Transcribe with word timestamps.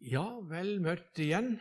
Ja, 0.00 0.24
vel 0.48 0.78
møtt 0.80 1.18
igjen. 1.20 1.58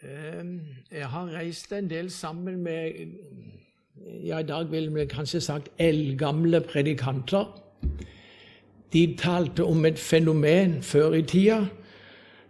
Ehm, 0.00 0.60
jeg 0.88 1.08
har 1.12 1.32
reist 1.34 1.72
en 1.76 1.90
del 1.90 2.08
sammen 2.10 2.62
med 2.64 2.94
ja, 4.24 4.38
I 4.38 4.46
dag 4.48 4.70
ville 4.70 4.88
vi 4.94 5.04
kanskje 5.04 5.40
sagt 5.44 5.68
eldgamle 5.76 6.62
predikanter. 6.64 7.44
De 8.92 9.02
talte 9.20 9.64
om 9.64 9.84
et 9.84 9.98
fenomen 9.98 10.78
før 10.82 11.18
i 11.18 11.22
tida. 11.22 11.66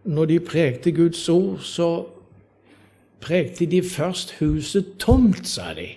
Når 0.05 0.25
de 0.25 0.39
prekte 0.41 0.93
Guds 0.93 1.29
ord, 1.29 1.59
så 1.59 2.07
prekte 3.21 3.67
de 3.67 3.83
først 3.83 4.37
huset 4.39 4.95
tomt, 4.99 5.49
sa 5.49 5.75
de. 5.75 5.89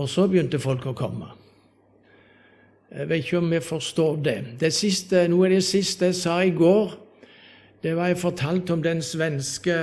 Og 0.00 0.08
så 0.08 0.26
begynte 0.26 0.58
folk 0.58 0.86
å 0.86 0.96
komme. 0.96 1.28
Jeg 2.90 3.08
vet 3.08 3.16
ikke 3.16 3.38
om 3.38 3.50
vi 3.50 3.60
forstår 3.60 4.16
det. 4.16 4.44
det 4.60 4.72
siste, 4.74 5.28
noe 5.28 5.46
av 5.46 5.52
det 5.54 5.64
siste 5.64 6.08
jeg 6.10 6.14
sa 6.18 6.40
i 6.42 6.50
går, 6.50 6.96
det 7.82 7.92
var 7.96 8.10
jeg 8.10 8.18
fortalt 8.18 8.70
om 8.70 8.82
den 8.82 9.02
svenske 9.02 9.76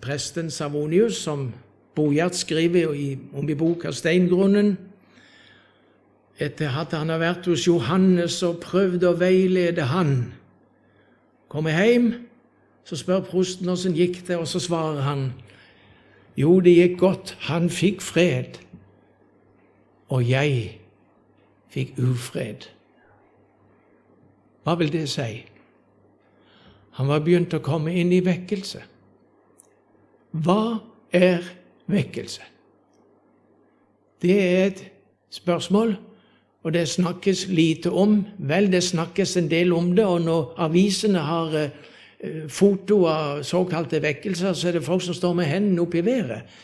presten 0.00 0.50
Savonius, 0.50 1.16
som 1.16 1.52
Bojart 1.94 2.36
skriver 2.36 2.88
om 3.34 3.48
i 3.48 3.54
boka 3.54 3.88
'Steingrunnen'. 3.88 4.76
Etter 6.38 6.70
at 6.80 6.92
han 6.92 7.08
har 7.08 7.18
vært 7.18 7.46
hos 7.46 7.66
Johannes 7.66 8.42
og 8.42 8.60
prøvd 8.60 9.04
å 9.04 9.12
veilede 9.12 9.82
han. 9.82 10.32
Kommer 11.48 11.70
hjem, 11.84 12.14
så 12.84 12.96
spør 12.96 13.20
prosten 13.20 13.68
åssen 13.68 13.94
gikk 13.94 14.26
det, 14.28 14.36
og 14.36 14.48
så 14.48 14.58
svarer 14.58 15.00
han 15.00 15.32
jo, 16.36 16.60
det 16.60 16.76
gikk 16.76 16.98
godt, 16.98 17.36
han 17.40 17.70
fikk 17.70 18.00
fred, 18.00 18.58
og 20.08 20.30
jeg 20.30 20.77
fikk 21.72 21.98
ufred. 21.98 22.68
Hva 24.64 24.74
vil 24.80 24.92
det 24.92 25.06
si? 25.08 25.44
Han 26.98 27.08
var 27.08 27.22
begynt 27.24 27.54
å 27.54 27.62
komme 27.64 27.94
inn 27.94 28.10
i 28.12 28.24
vekkelse. 28.24 28.82
Hva 30.44 30.80
er 31.14 31.46
vekkelse? 31.88 32.44
Det 34.18 34.34
er 34.34 34.64
et 34.66 34.80
spørsmål, 35.30 35.94
og 36.66 36.74
det 36.74 36.88
snakkes 36.90 37.46
lite 37.54 37.92
om. 37.94 38.18
Vel, 38.38 38.66
det 38.72 38.82
snakkes 38.84 39.36
en 39.38 39.50
del 39.50 39.72
om 39.72 39.92
det, 39.96 40.04
og 40.04 40.24
når 40.26 40.48
avisene 40.66 41.22
har 41.22 41.54
eh, 41.56 42.48
foto 42.50 43.04
av 43.08 43.44
såkalte 43.46 44.02
vekkelser, 44.02 44.52
så 44.52 44.68
er 44.68 44.78
det 44.78 44.84
folk 44.84 45.04
som 45.06 45.14
står 45.14 45.38
med 45.38 45.48
hendene 45.48 45.84
opp 45.84 45.94
i 45.94 46.04
været. 46.04 46.58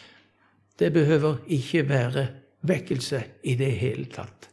Det 0.79 0.91
behøver 0.93 1.45
ikke 1.55 1.87
være 1.89 2.27
vekkelse 2.67 3.23
i 3.47 3.55
det 3.55 3.71
hele 3.79 4.11
tatt. 4.11 4.51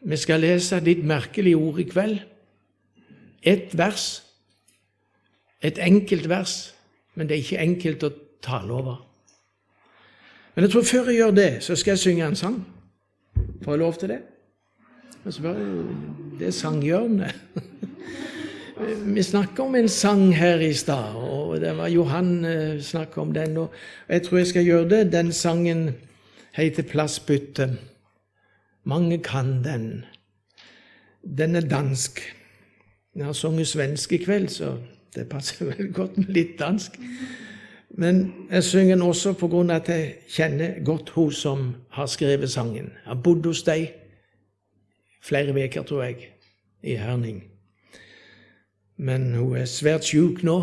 Vi 0.00 0.16
skal 0.16 0.40
lese 0.40 0.78
et 0.78 0.86
litt 0.86 1.04
merkelig 1.06 1.56
ord 1.56 1.80
i 1.82 1.86
kveld. 1.88 2.18
Ett 3.42 3.74
vers. 3.78 4.22
Et 5.62 5.78
enkelt 5.82 6.28
vers, 6.30 6.74
men 7.14 7.26
det 7.26 7.34
er 7.34 7.42
ikke 7.42 7.62
enkelt 7.62 8.04
å 8.06 8.10
tale 8.42 8.74
over. 8.74 9.00
Men 10.54 10.66
jeg 10.66 10.72
tror 10.72 10.86
før 10.86 11.10
jeg 11.10 11.18
gjør 11.18 11.34
det, 11.34 11.50
så 11.66 11.74
skal 11.78 11.96
jeg 11.96 12.02
synge 12.04 12.26
en 12.26 12.38
sang. 12.38 12.58
Får 13.64 13.74
jeg 13.74 13.82
lov 13.82 13.98
til 13.98 14.12
det? 14.14 14.20
Og 15.24 15.34
så 15.34 15.42
bare, 15.42 15.66
Det 16.38 16.46
er 16.46 16.54
sanghjørnet. 16.54 17.34
Vi 19.14 19.22
snakka 19.22 19.62
om 19.62 19.74
en 19.74 19.88
sang 19.88 20.34
her 20.34 20.60
i 20.62 20.72
stad, 20.74 21.16
og 21.18 21.60
det 21.60 21.72
var 21.76 21.88
Johan 21.90 22.44
eh, 22.44 22.80
snakka 22.82 23.20
om 23.20 23.32
den. 23.34 23.56
Og 23.56 23.72
jeg 24.08 24.22
tror 24.22 24.38
jeg 24.38 24.46
skal 24.46 24.64
gjøre 24.64 24.88
det. 24.88 25.12
Den 25.12 25.32
sangen 25.32 25.90
heter 26.52 26.82
'Plassbytte'. 26.82 27.87
Mange 28.88 29.18
kan 29.18 29.64
den. 29.64 30.04
Den 31.38 31.56
er 31.56 31.60
dansk. 31.60 32.20
Jeg 33.16 33.24
har 33.24 33.32
sunget 33.32 33.68
svensk 33.68 34.12
i 34.12 34.16
kveld, 34.16 34.48
så 34.48 34.76
det 35.14 35.28
passer 35.28 35.64
vel 35.64 35.92
godt 35.92 36.16
med 36.16 36.32
litt 36.32 36.56
dansk. 36.58 36.96
Men 37.90 38.34
jeg 38.50 38.64
synger 38.64 38.94
den 38.94 39.02
også 39.02 39.32
på 39.32 39.48
grunn 39.48 39.70
av 39.70 39.82
at 39.82 39.88
jeg 39.92 40.14
kjenner 40.28 40.80
godt 40.84 41.10
hun 41.10 41.32
som 41.32 41.74
har 41.90 42.06
skrevet 42.06 42.50
sangen. 42.50 42.92
Jeg 43.04 43.12
har 43.12 43.20
bodd 43.24 43.46
hos 43.46 43.62
deg 43.66 43.90
flere 45.20 45.52
uker, 45.52 45.82
tror 45.82 46.02
jeg, 46.02 46.30
i 46.82 46.96
Herning. 46.96 47.42
Men 48.96 49.34
hun 49.34 49.56
er 49.56 49.68
svært 49.68 50.08
sjuk 50.08 50.42
nå. 50.42 50.58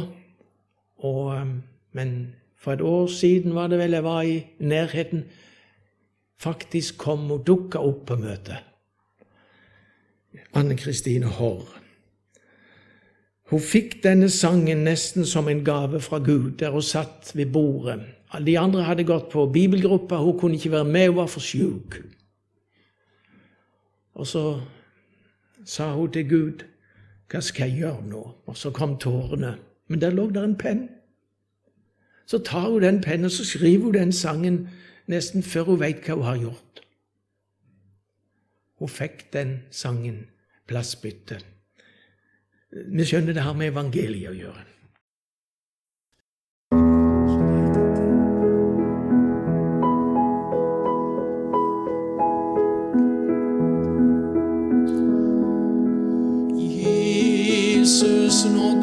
Og, 0.97 1.35
um, 1.35 1.59
men 1.91 2.35
for 2.57 2.73
et 2.73 2.81
år 2.81 3.07
siden 3.07 3.55
var 3.55 3.67
det 3.67 3.79
vel 3.79 3.91
jeg 3.91 4.03
var 4.03 4.21
i 4.21 4.45
nærheten 4.59 5.25
faktisk 6.41 6.97
kom 6.97 7.31
og 7.31 7.45
dukka 7.47 7.79
opp 7.79 8.05
på 8.07 8.17
møtet. 8.19 8.63
Anne 10.55 10.75
Kristine 10.77 11.31
Haarr. 11.31 11.81
Hun 13.51 13.61
fikk 13.61 13.99
denne 14.03 14.29
sangen 14.33 14.83
nesten 14.87 15.25
som 15.25 15.47
en 15.47 15.63
gave 15.65 16.01
fra 16.01 16.17
Gud, 16.19 16.57
der 16.59 16.73
hun 16.73 16.81
satt 16.81 17.31
ved 17.35 17.51
bordet. 17.53 17.99
De 18.45 18.59
andre 18.59 18.83
hadde 18.83 19.05
gått 19.07 19.29
på 19.31 19.45
bibelgruppa, 19.53 20.17
hun 20.17 20.39
kunne 20.39 20.55
ikke 20.55 20.71
være 20.71 20.85
med, 20.85 21.07
hun 21.07 21.17
var 21.17 21.27
for 21.31 21.39
sjuk. 21.39 21.99
Og 24.15 24.27
så 24.27 24.61
sa 25.65 25.93
hun 25.93 26.11
til 26.11 26.29
Gud, 26.29 26.65
'Hva 27.29 27.41
skal 27.41 27.69
jeg 27.69 27.77
gjøre 27.77 28.07
nå?' 28.07 28.35
Og 28.45 28.57
så 28.57 28.71
kom 28.71 28.97
tårene. 28.97 29.57
Men 29.87 30.01
der 30.01 30.09
lå 30.09 30.29
der 30.29 30.43
en 30.43 30.57
penn. 30.57 30.89
Så 32.25 32.37
tar 32.37 32.69
hun 32.69 32.81
den 32.81 33.01
pennen 33.01 33.29
så 33.29 33.45
skriver 33.45 33.83
hun 33.83 33.93
den 33.93 34.11
sangen 34.11 34.69
nesten 35.11 35.43
før 35.43 35.71
hun 35.71 35.81
veit 35.81 36.05
hva 36.05 36.17
hun 36.17 36.27
har 36.27 36.39
gjort. 36.41 36.81
Hun 38.81 38.91
fikk 38.91 39.27
den 39.33 39.57
sangen 39.71 40.25
plassbytte. 40.67 41.39
Vi 42.71 43.05
skjønner 43.07 43.35
det 43.35 43.45
har 43.45 43.55
med 43.55 43.71
evangeliet 43.71 44.31
å 44.31 44.35
gjøre. 44.35 44.65
Jesus, 57.85 58.43
nå 58.51 58.74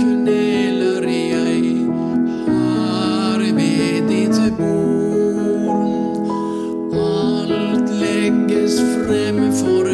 Fremme 8.78 9.52
for 9.52 9.86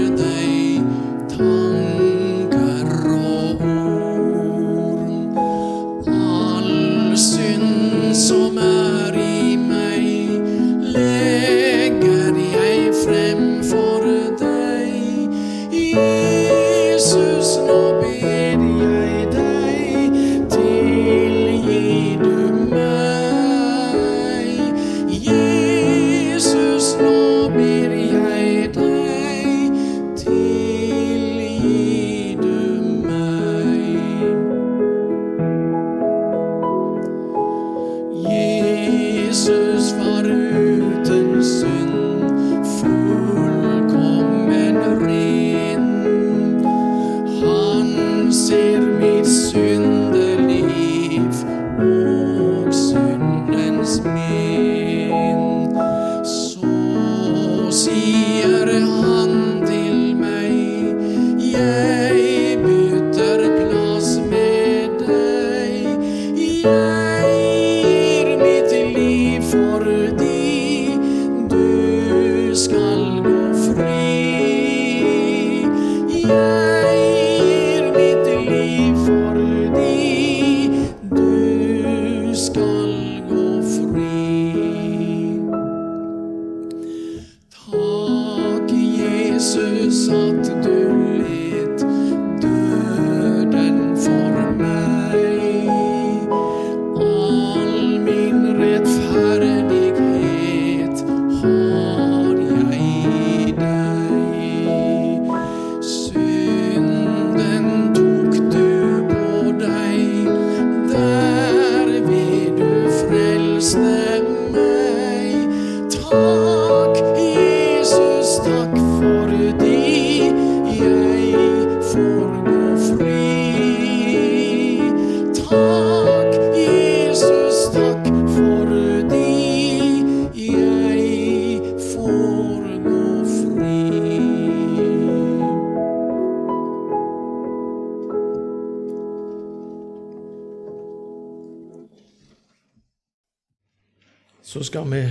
Så 144.49 144.63
skal 144.65 144.87
vi 144.91 145.03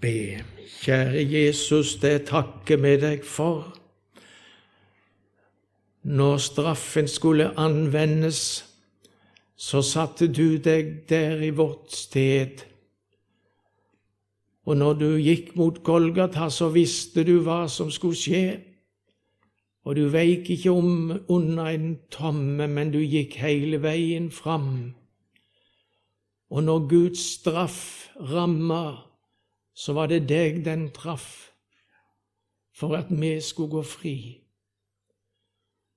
be. 0.00 0.44
Kjære 0.80 1.22
Jesus, 1.32 1.96
det 2.00 2.22
takker 2.30 2.78
vi 2.80 2.92
deg 2.96 3.24
for. 3.24 3.66
Når 6.02 6.38
straffen 6.40 7.08
skulle 7.08 7.50
anvendes, 7.60 8.64
så 9.56 9.82
satte 9.84 10.30
du 10.32 10.56
deg 10.56 11.04
der 11.08 11.44
i 11.44 11.50
vårt 11.50 11.92
sted. 11.92 12.64
Og 14.64 14.80
når 14.80 14.96
du 15.02 15.06
gikk 15.20 15.52
mot 15.56 15.82
Golgata, 15.84 16.48
så 16.48 16.70
visste 16.72 17.26
du 17.28 17.42
hva 17.44 17.66
som 17.68 17.90
skulle 17.92 18.16
skje. 18.16 18.46
Og 19.84 20.00
du 20.00 20.06
veik 20.08 20.48
ikke 20.56 20.72
om 20.72 21.12
under 21.28 21.68
en 21.74 21.98
tomme, 22.08 22.72
men 22.72 22.96
du 22.96 23.02
gikk 23.04 23.36
hele 23.44 23.82
veien 23.84 24.32
fram. 24.32 24.94
Og 26.52 26.64
når 26.64 26.88
Guds 26.88 27.20
straff 27.36 28.08
ramma, 28.30 29.08
så 29.74 29.92
var 29.92 30.08
det 30.12 30.26
deg 30.28 30.64
den 30.64 30.90
traff, 30.94 31.52
for 32.74 32.96
at 32.96 33.10
vi 33.10 33.40
skulle 33.40 33.78
gå 33.78 33.82
fri. 33.82 34.16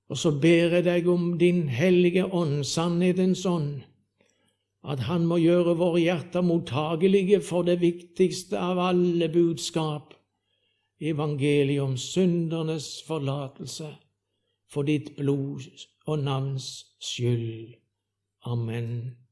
Og 0.10 0.18
så 0.18 0.32
ber 0.32 0.78
jeg 0.78 0.86
deg 0.86 1.08
om 1.10 1.38
Din 1.40 1.68
hellige 1.70 2.26
ånd, 2.26 2.64
sannhetens 2.64 3.46
ånd, 3.46 3.82
at 4.86 5.00
Han 5.10 5.26
må 5.26 5.40
gjøre 5.42 5.78
våre 5.80 6.00
hjerter 6.00 6.46
mottagelige 6.46 7.42
for 7.42 7.66
det 7.66 7.80
viktigste 7.82 8.60
av 8.62 8.80
alle 8.80 9.30
budskap, 9.34 10.14
evangeliet 11.02 11.82
om 11.82 11.98
syndernes 11.98 13.02
forlatelse, 13.08 13.90
for 14.70 14.86
ditt 14.86 15.16
blod 15.18 15.66
og 16.06 16.20
navns 16.20 16.86
skyld. 17.02 17.74
Amen. 18.46 19.25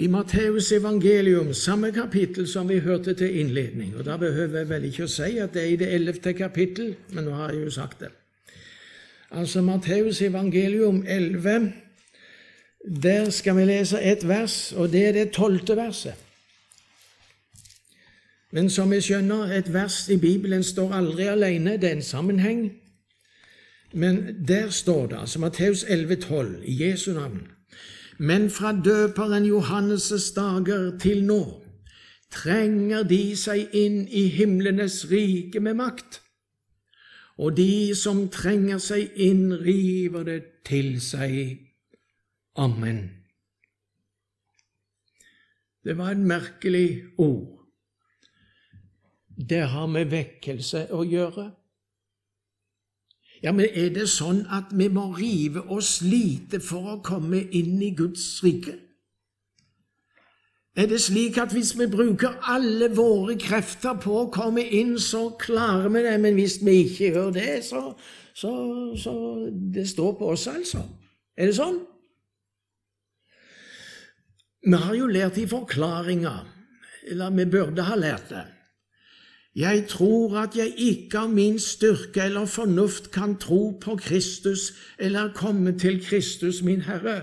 I 0.00 0.06
Matteus 0.06 0.72
evangelium, 0.72 1.54
samme 1.54 1.92
kapittel 1.92 2.46
som 2.48 2.68
vi 2.68 2.78
hørte 2.80 3.12
til 3.14 3.40
innledning, 3.40 3.96
og 3.96 4.04
da 4.04 4.16
behøver 4.16 4.58
jeg 4.58 4.68
vel 4.68 4.86
ikke 4.88 5.04
å 5.04 5.10
si 5.12 5.36
at 5.42 5.52
det 5.52 5.60
er 5.60 5.74
i 5.74 5.76
det 5.76 5.90
ellevte 5.92 6.32
kapittel, 6.32 6.94
men 7.12 7.28
nå 7.28 7.34
har 7.36 7.52
jeg 7.52 7.66
jo 7.66 7.74
sagt 7.74 8.00
det. 8.00 8.08
Altså 9.30 9.60
Matteus 9.60 10.22
evangelium 10.22 11.02
11, 11.06 11.72
der 13.02 13.30
skal 13.30 13.56
vi 13.60 13.68
lese 13.68 14.00
et 14.00 14.24
vers, 14.28 14.72
og 14.72 14.88
det 14.92 15.04
er 15.06 15.12
det 15.18 15.28
tolvte 15.36 15.76
verset. 15.76 16.16
Men 18.56 18.72
som 18.72 18.90
vi 18.90 19.04
skjønner, 19.04 19.52
et 19.52 19.68
vers 19.72 20.06
i 20.08 20.16
Bibelen 20.16 20.64
står 20.64 20.96
aldri 20.96 21.28
alene, 21.28 21.76
det 21.76 21.92
er 21.92 22.00
en 22.00 22.02
sammenheng. 22.02 22.70
Men 23.92 24.46
der 24.48 24.70
står 24.70 25.06
det, 25.06 25.20
altså 25.20 25.44
Matteus 25.44 25.84
11, 25.88 26.16
12, 26.16 26.60
i 26.64 26.82
Jesu 26.88 27.12
navn. 27.12 27.50
Men 28.20 28.50
fra 28.52 28.74
døperen 28.76 29.46
Johannes' 29.48 30.34
dager 30.36 30.98
til 31.00 31.24
nå 31.24 31.40
trenger 32.30 33.02
de 33.08 33.22
seg 33.36 33.72
inn 33.74 34.02
i 34.06 34.26
himlenes 34.30 35.06
rike 35.10 35.60
med 35.64 35.78
makt, 35.80 36.20
og 37.40 37.56
de 37.56 37.96
som 37.96 38.26
trenger 38.28 38.78
seg 38.78 39.16
inn, 39.16 39.48
river 39.64 40.26
det 40.28 40.40
til 40.68 40.98
seg. 41.00 41.64
Amen. 42.60 43.00
Det 45.80 45.96
var 45.96 46.12
et 46.12 46.20
merkelig 46.20 46.90
ord. 47.16 47.56
Det 49.32 49.62
har 49.72 49.88
med 49.88 50.12
vekkelse 50.12 50.90
å 50.92 51.00
gjøre. 51.08 51.48
Ja, 53.42 53.52
men 53.56 53.70
er 53.72 53.88
det 53.94 54.04
sånn 54.12 54.42
at 54.52 54.72
vi 54.76 54.90
må 54.92 55.06
rive 55.16 55.62
oss 55.72 56.00
lite 56.04 56.60
for 56.60 56.94
å 56.94 57.00
komme 57.04 57.40
inn 57.56 57.80
i 57.82 57.94
Guds 57.96 58.26
rike? 58.44 58.76
Er 60.76 60.86
det 60.86 61.00
slik 61.02 61.38
at 61.40 61.54
hvis 61.56 61.72
vi 61.78 61.88
bruker 61.90 62.36
alle 62.48 62.90
våre 62.94 63.34
krefter 63.40 63.96
på 64.00 64.20
å 64.20 64.28
komme 64.32 64.62
inn, 64.62 64.94
så 65.02 65.30
klarer 65.40 65.88
vi 65.90 66.04
det, 66.04 66.14
men 66.22 66.36
hvis 66.38 66.60
vi 66.62 66.76
ikke 66.84 67.10
gjør 67.16 67.32
det, 67.34 67.54
så, 67.66 67.82
så, 68.34 68.52
så 68.96 69.14
Det 69.50 69.88
står 69.88 70.14
på 70.18 70.30
oss, 70.36 70.46
altså. 70.46 70.84
Er 71.36 71.50
det 71.50 71.56
sånn? 71.56 71.80
Vi 74.60 74.76
har 74.76 74.94
jo 74.94 75.08
lært 75.08 75.40
i 75.40 75.48
forklaringa, 75.48 76.34
eller 77.10 77.36
vi 77.36 77.46
burde 77.50 77.88
ha 77.88 77.96
lært 77.96 78.28
det. 78.28 78.44
Jeg 79.54 79.88
tror 79.88 80.36
at 80.38 80.56
jeg 80.56 80.74
ikke 80.76 81.18
av 81.18 81.30
min 81.30 81.58
styrke 81.58 82.22
eller 82.22 82.46
fornuft 82.46 83.10
kan 83.10 83.34
tro 83.36 83.78
på 83.82 83.96
Kristus 83.96 84.72
eller 84.98 85.32
komme 85.34 85.78
til 85.78 86.04
Kristus, 86.04 86.62
min 86.62 86.80
Herre. 86.80 87.22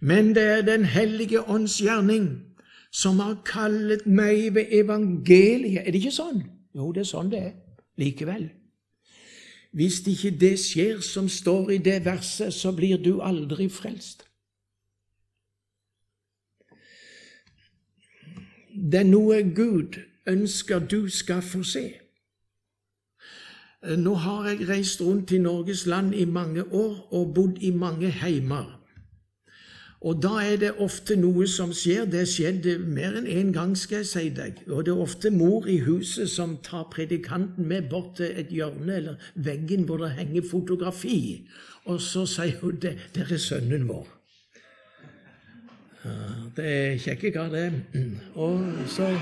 Men 0.00 0.34
det 0.34 0.42
er 0.42 0.62
Den 0.62 0.84
hellige 0.84 1.48
ånds 1.48 1.80
gjerning 1.80 2.42
som 2.92 3.18
har 3.18 3.42
kallet 3.44 4.06
meg 4.06 4.54
ved 4.54 4.66
evangeliet. 4.70 5.86
Er 5.86 5.92
det 5.92 5.94
ikke 6.02 6.12
sånn? 6.12 6.42
Jo, 6.74 6.92
det 6.92 7.00
er 7.00 7.08
sånn 7.08 7.30
det 7.30 7.38
er. 7.38 7.52
Likevel. 7.96 8.50
Hvis 9.72 10.00
ikke 10.06 10.32
det 10.40 10.56
skjer 10.58 11.00
som 11.00 11.28
står 11.28 11.70
i 11.70 11.78
det 11.78 12.04
verset, 12.04 12.54
så 12.54 12.72
blir 12.72 12.98
du 12.98 13.20
aldri 13.22 13.68
frelst. 13.68 14.26
Det 18.74 19.00
er 19.00 19.06
noe 19.06 19.42
Gud 19.54 20.00
ønsker 20.30 20.78
du 20.78 21.08
skal 21.08 21.42
få 21.42 21.62
se. 21.62 21.86
Nå 23.96 24.14
har 24.14 24.48
jeg 24.48 24.68
reist 24.68 25.00
rundt 25.00 25.32
i 25.32 25.38
Norges 25.38 25.86
land 25.86 26.14
i 26.14 26.24
mange 26.24 26.64
år 26.72 27.08
og 27.16 27.34
bodd 27.34 27.62
i 27.64 27.70
mange 27.70 28.10
heimer. 28.10 28.76
Og 30.00 30.22
da 30.22 30.38
er 30.40 30.56
det 30.56 30.70
ofte 30.80 31.16
noe 31.20 31.44
som 31.48 31.72
skjer. 31.76 32.06
Det 32.08 32.22
skjedde 32.28 32.78
mer 32.80 33.18
enn 33.18 33.26
én 33.28 33.40
en 33.40 33.52
gang, 33.52 33.74
skal 33.76 34.00
jeg 34.00 34.08
si 34.08 34.22
deg. 34.36 34.62
Og 34.68 34.86
det 34.86 34.94
er 34.94 35.02
ofte 35.02 35.30
mor 35.30 35.68
i 35.68 35.76
huset 35.84 36.30
som 36.32 36.56
tar 36.64 36.86
predikanten 36.92 37.68
med 37.68 37.90
bort 37.90 38.14
til 38.16 38.32
et 38.32 38.48
hjørne 38.48 38.96
eller 38.96 39.26
veggen 39.34 39.84
hvor 39.84 40.00
det 40.00 40.14
henger 40.16 40.48
fotografi. 40.50 41.48
Og 41.84 42.00
så 42.00 42.24
sier 42.26 42.56
hun 42.62 42.80
det, 42.80 42.96
der 43.14 43.28
er 43.28 43.40
sønnen 43.40 43.88
vår. 43.88 44.08
Ja, 46.04 46.16
det 46.56 46.64
er 46.64 46.98
kjekke 47.04 47.34
hva 47.36 47.48
det. 47.52 47.66
Og 48.40 48.64
så 48.88 49.12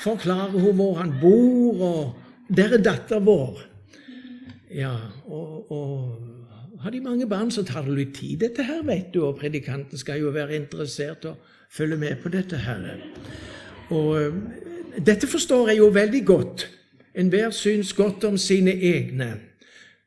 forklarer 0.00 0.58
hun 0.58 0.74
hvor 0.74 0.94
han 0.94 1.14
bor, 1.20 1.82
og 1.82 2.14
'Der 2.48 2.78
er 2.78 2.82
datter 2.82 3.20
vår'. 3.20 3.64
Ja, 4.74 4.96
og, 5.26 5.72
og 5.72 6.18
har 6.80 6.90
de 6.90 7.00
mange 7.00 7.28
barn, 7.28 7.50
så 7.50 7.62
tar 7.62 7.82
det 7.82 7.94
litt 7.94 8.14
tid, 8.14 8.38
dette 8.38 8.62
her, 8.62 8.82
vet 8.82 9.14
du, 9.14 9.24
og 9.24 9.36
predikanten 9.36 9.98
skal 9.98 10.20
jo 10.20 10.30
være 10.30 10.56
interessert 10.56 11.24
og 11.24 11.36
følge 11.70 11.96
med 11.96 12.16
på 12.22 12.28
dette 12.28 12.56
her. 12.56 12.96
Og 13.90 14.22
eh, 14.22 14.34
dette 15.06 15.26
forstår 15.26 15.68
jeg 15.68 15.78
jo 15.78 15.86
veldig 15.86 16.24
godt. 16.26 16.70
Enhver 17.14 17.50
syns 17.50 17.92
godt 17.92 18.24
om 18.24 18.36
sine 18.36 18.72
egne. 18.72 19.40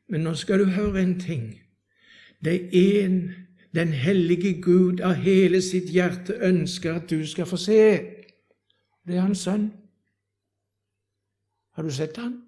Men 0.08 0.20
nå 0.20 0.34
skal 0.34 0.58
du 0.58 0.64
høre 0.64 1.02
en 1.02 1.20
ting. 1.20 1.60
Det 2.44 2.68
er 2.72 3.04
en 3.04 3.32
den 3.74 3.88
hellige 3.88 4.60
Gud 4.62 5.00
av 5.00 5.14
hele 5.14 5.62
sitt 5.62 5.88
hjerte 5.90 6.34
ønsker 6.44 6.94
at 6.94 7.10
du 7.10 7.26
skal 7.26 7.46
få 7.48 7.56
se. 7.56 7.84
Det 9.06 9.16
er 9.16 9.24
hans 9.24 9.46
sønn. 9.46 9.70
Har 11.72 11.82
du 11.82 11.90
sett 11.90 12.16
han? 12.16 12.42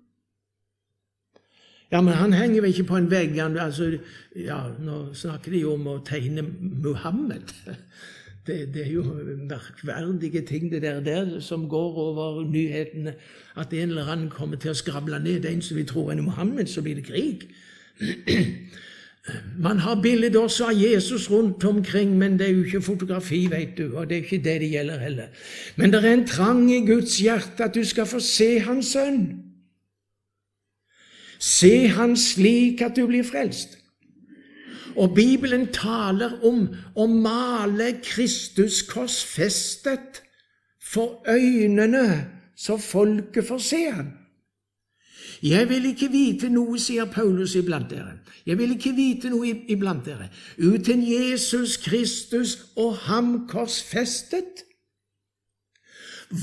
Ja, 1.92 2.00
men 2.00 2.14
han 2.14 2.32
henger 2.32 2.60
vel 2.60 2.72
ikke 2.72 2.88
på 2.88 2.96
en 2.96 3.10
vegg. 3.10 3.36
Han, 3.38 3.56
altså, 3.58 3.92
ja, 4.36 4.58
Nå 4.80 5.14
snakker 5.14 5.52
de 5.52 5.60
jo 5.62 5.76
om 5.76 5.86
å 5.86 6.00
tegne 6.06 6.42
Muhammed. 6.84 7.54
Det, 8.44 8.74
det, 8.74 8.82
er 8.82 8.90
jo 8.92 9.02
merkverdige 9.48 10.42
ting 10.44 10.66
det 10.68 10.82
der, 10.82 10.98
der 11.00 11.38
som 11.40 11.62
går 11.68 11.94
over 11.96 12.42
nyhetene. 12.44 13.14
At 13.56 13.72
en 13.72 13.94
eller 13.94 14.10
annen 14.12 14.26
kommer 14.28 14.60
til 14.60 14.74
å 14.74 14.76
skravle 14.76 15.16
ned 15.24 15.48
en 15.48 15.62
som 15.64 15.78
vi 15.80 15.86
tror 15.88 16.10
er 16.12 16.20
Muhammed, 16.20 16.68
så 16.68 16.84
blir 16.84 16.98
det 17.00 17.06
krig. 17.08 17.46
Man 19.58 19.78
har 19.78 20.02
bilder 20.02 20.40
også 20.40 20.66
av 20.68 20.76
Jesus 20.76 21.30
rundt 21.30 21.64
omkring, 21.64 22.18
men 22.18 22.38
det 22.38 22.48
er 22.48 22.52
jo 22.52 22.64
ikke 22.64 22.82
fotografi, 22.82 23.46
vet 23.50 23.78
du, 23.78 23.96
og 23.96 24.08
det 24.08 24.18
er 24.18 24.26
ikke 24.26 24.44
det 24.44 24.60
det 24.60 24.70
gjelder 24.70 24.98
heller. 24.98 25.30
Men 25.76 25.92
det 25.92 26.04
er 26.04 26.12
en 26.12 26.26
trang 26.28 26.66
i 26.72 26.82
Guds 26.86 27.16
hjerte 27.18 27.64
at 27.64 27.74
du 27.74 27.84
skal 27.84 28.06
få 28.06 28.20
se 28.20 28.58
Hans 28.60 28.92
sønn. 28.92 29.22
Se 31.40 31.88
Han 31.88 32.16
slik 32.16 32.82
at 32.84 32.96
du 32.96 33.06
blir 33.06 33.24
frelst. 33.24 33.78
Og 34.96 35.14
Bibelen 35.14 35.66
taler 35.72 36.36
om 36.46 36.68
å 36.94 37.06
male 37.10 37.96
Kristus 38.04 38.82
korsfestet 38.86 40.20
for 40.84 41.24
øynene, 41.28 42.30
så 42.56 42.76
folket 42.78 43.48
får 43.48 43.58
se 43.58 43.80
ham. 43.90 44.12
Jeg 45.44 45.68
vil 45.68 45.84
ikke 45.90 46.08
vite 46.08 46.48
noe, 46.48 46.78
sier 46.80 47.04
Paulus 47.12 47.52
iblant 47.60 47.90
dere. 47.90 48.14
Jeg 48.46 48.56
vil 48.58 48.70
ikke 48.76 48.94
vite 48.96 49.28
noe 49.32 49.50
iblant 49.68 50.06
dere 50.06 50.30
uten 50.56 51.02
Jesus 51.04 51.76
Kristus 51.84 52.56
og 52.80 52.96
ham 53.08 53.42
korsfestet. 53.48 54.64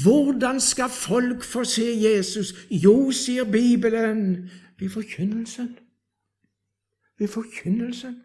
Hvordan 0.03 0.59
skal 0.61 0.89
folk 0.89 1.43
få 1.43 1.63
se 1.65 1.87
Jesus? 1.97 2.53
Jo, 2.69 3.11
sier 3.11 3.43
Bibelen, 3.43 4.51
ved 4.79 4.89
forkynnelsen. 4.89 5.77
Ved 7.19 7.27
forkynnelsen. 7.27 8.21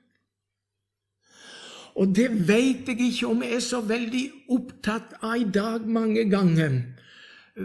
Og 1.96 2.16
det 2.16 2.28
veit 2.48 2.88
jeg 2.88 3.00
ikke 3.00 3.26
om 3.26 3.42
jeg 3.42 3.56
er 3.56 3.64
så 3.64 3.80
veldig 3.80 4.24
opptatt 4.52 5.16
av 5.24 5.40
i 5.40 5.48
dag 5.48 5.88
mange 5.88 6.28
ganger. 6.30 6.82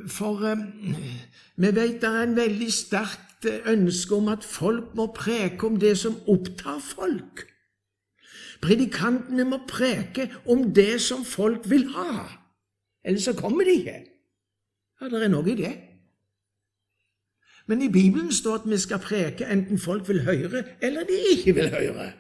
For 0.08 0.46
eh, 0.48 0.58
vi 1.56 1.76
vet 1.76 2.02
det 2.02 2.10
er 2.10 2.24
en 2.24 2.36
veldig 2.36 2.72
sterkt 2.74 3.46
ønske 3.46 4.16
om 4.16 4.30
at 4.32 4.46
folk 4.46 4.96
må 4.96 5.10
preke 5.16 5.68
om 5.68 5.80
det 5.80 5.98
som 6.00 6.16
opptar 6.30 6.80
folk. 6.80 7.48
Predikantene 8.62 9.44
må 9.50 9.64
preke 9.68 10.30
om 10.46 10.70
det 10.74 11.02
som 11.02 11.26
folk 11.26 11.66
vil 11.70 11.88
ha, 11.96 12.28
ellers 13.04 13.26
så 13.26 13.34
kommer 13.34 13.66
de 13.66 13.80
ikke. 13.82 13.98
Ja, 15.02 15.10
det 15.10 15.24
er 15.24 15.34
noe 15.34 15.50
i 15.50 15.58
det. 15.58 15.74
Men 17.66 17.82
i 17.82 17.90
Bibelen 17.90 18.32
står 18.32 18.62
at 18.62 18.70
vi 18.70 18.78
skal 18.78 19.02
preke 19.02 19.48
enten 19.50 19.80
folk 19.80 20.08
vil 20.10 20.24
høre, 20.24 20.64
eller 20.82 21.04
de 21.04 21.18
ikke 21.32 21.56
vil 21.58 21.70
høre. 21.70 22.12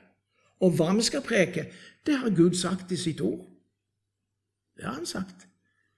Og 0.62 0.74
hva 0.78 0.92
vi 0.98 1.06
skal 1.06 1.22
preke, 1.22 1.68
det 2.06 2.18
har 2.18 2.34
Gud 2.36 2.54
sagt 2.58 2.92
i 2.92 2.98
sitt 2.98 3.22
ord. 3.22 3.46
Det 4.78 4.86
har 4.86 4.94
han 4.94 5.06
sagt 5.06 5.48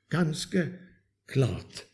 ganske 0.10 0.68
klart. 1.27 1.86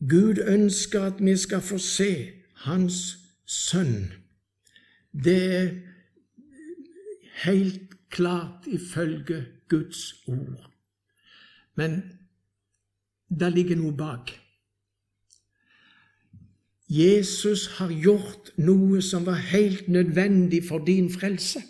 Gud 0.00 0.38
ønsker 0.46 1.02
at 1.02 1.24
vi 1.24 1.36
skal 1.36 1.60
få 1.60 1.78
se 1.78 2.32
Hans 2.54 3.16
sønn. 3.46 4.12
Det 5.12 5.36
er 5.54 5.68
helt 7.44 7.96
klart 8.10 8.66
ifølge 8.66 9.46
Guds 9.68 10.14
ord. 10.26 10.70
Men 11.74 12.02
det 13.40 13.52
ligger 13.52 13.76
noe 13.76 13.96
bak. 13.96 14.32
Jesus 16.90 17.68
har 17.78 17.92
gjort 17.94 18.50
noe 18.58 18.98
som 19.02 19.26
var 19.26 19.38
helt 19.52 19.88
nødvendig 19.88 20.64
for 20.66 20.82
din 20.82 21.10
frelse. 21.12 21.62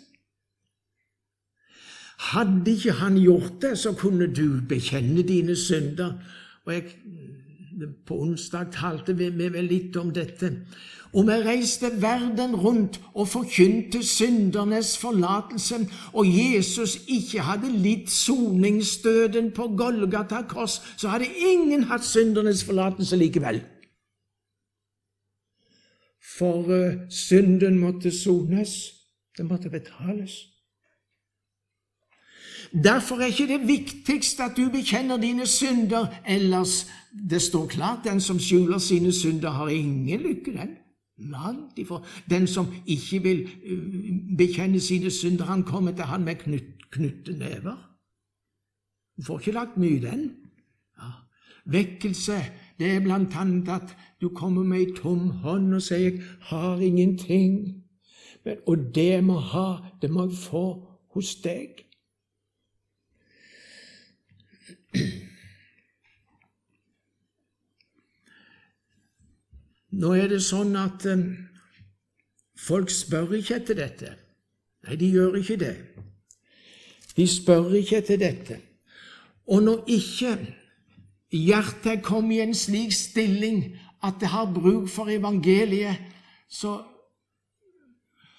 Hadde 2.31 2.71
ikke 2.71 2.91
han 2.91 3.17
gjort 3.21 3.61
det, 3.61 3.77
så 3.77 3.93
kunne 3.93 4.27
du 4.33 4.61
bekjenne 4.69 5.21
dine 5.21 5.55
synder. 5.55 6.13
Og 6.65 6.73
jeg, 6.73 6.83
På 8.05 8.19
onsdag 8.21 8.67
talte 8.73 9.13
vi, 9.17 9.29
vi 9.29 9.47
vel 9.53 9.65
litt 9.65 9.95
om 9.97 10.11
dette. 10.13 10.51
Og 11.13 11.25
vi 11.27 11.37
reiste 11.45 11.89
verden 12.01 12.55
rundt 12.55 12.99
og 13.13 13.27
forkynte 13.27 14.03
syndernes 14.03 14.97
forlatelse, 14.97 15.79
og 16.13 16.27
Jesus 16.27 16.97
ikke 17.07 17.41
hadde 17.47 17.71
litt 17.71 18.09
soningsdøden 18.09 19.51
på 19.51 19.67
Golgata 19.77 20.41
kors, 20.47 20.81
så 20.97 21.07
hadde 21.07 21.31
ingen 21.51 21.83
hatt 21.89 22.05
syndernes 22.05 22.63
forlatelse 22.63 23.15
likevel. 23.15 23.61
For 26.41 26.65
uh, 26.65 26.93
synden 27.09 27.77
måtte 27.77 28.11
sones, 28.11 28.97
Den 29.37 29.47
måtte 29.47 29.69
betales. 29.69 30.31
Derfor 32.83 33.15
er 33.15 33.25
ikke 33.25 33.47
det 33.47 33.67
viktigste 33.67 34.43
at 34.43 34.57
du 34.57 34.69
bekjenner 34.69 35.17
dine 35.17 35.45
synder, 35.47 36.07
ellers 36.27 36.87
det 37.29 37.41
står 37.41 37.67
klart 37.67 38.03
den 38.03 38.21
som 38.21 38.39
skjuler 38.39 38.77
sine 38.77 39.13
synder, 39.13 39.49
har 39.49 39.67
ingen 39.67 40.19
lykke, 40.19 40.51
den. 40.51 40.75
Langt 41.17 41.79
ifra. 41.79 42.01
Den 42.29 42.47
som 42.47 42.67
ikke 42.87 43.23
vil 43.23 43.43
uh, 43.45 44.37
bekjenne 44.37 44.79
sine 44.79 45.11
synder, 45.11 45.45
han 45.45 45.63
kommer 45.63 45.91
til 45.91 46.03
han 46.03 46.23
med 46.23 46.35
knut, 46.35 46.89
knutte 46.91 47.37
never. 47.37 47.77
Du 49.17 49.23
får 49.23 49.39
ikke 49.39 49.51
lagt 49.51 49.77
mye 49.77 49.97
i 49.97 50.03
den. 50.03 50.31
Ja. 50.97 51.11
Vekkelse, 51.65 52.41
det 52.81 52.95
er 52.95 53.03
blant 53.05 53.35
annet 53.37 53.67
at 53.69 53.91
du 54.21 54.31
kommer 54.33 54.65
med 54.65 54.79
ei 54.79 54.93
tom 54.97 55.29
hånd 55.43 55.73
og 55.77 55.81
sier 55.85 55.99
'jeg 55.99 56.23
har 56.49 56.81
ingenting', 56.81 57.81
Men, 58.43 58.57
og 58.67 58.77
det 58.95 59.05
jeg 59.05 59.23
må 59.23 59.37
ha, 59.37 59.77
det 60.01 60.09
må 60.11 60.23
jeg 60.25 60.37
få 60.37 60.87
hos 61.13 61.35
deg. 61.35 61.85
Nå 69.91 70.13
er 70.13 70.27
det 70.31 70.41
sånn 70.41 70.75
at 70.79 71.05
um, 71.11 71.37
folk 72.57 72.89
spør 72.89 73.35
ikke 73.37 73.55
etter 73.59 73.77
dette. 73.77 74.15
Nei, 74.87 74.95
de 74.95 75.11
gjør 75.11 75.35
ikke 75.37 75.59
det. 75.61 75.75
De 77.17 77.27
spør 77.27 77.75
ikke 77.77 77.97
etter 78.01 78.17
dette. 78.17 78.57
Og 79.51 79.63
når 79.63 79.83
ikke 79.91 80.33
hjertet 81.31 82.03
kommer 82.03 82.35
i 82.35 82.41
en 82.43 82.55
slik 82.55 82.93
stilling 82.93 83.63
at 84.03 84.19
det 84.19 84.31
har 84.33 84.49
bruk 84.53 84.89
for 84.89 85.09
evangeliet, 85.09 85.97
så, 86.49 86.81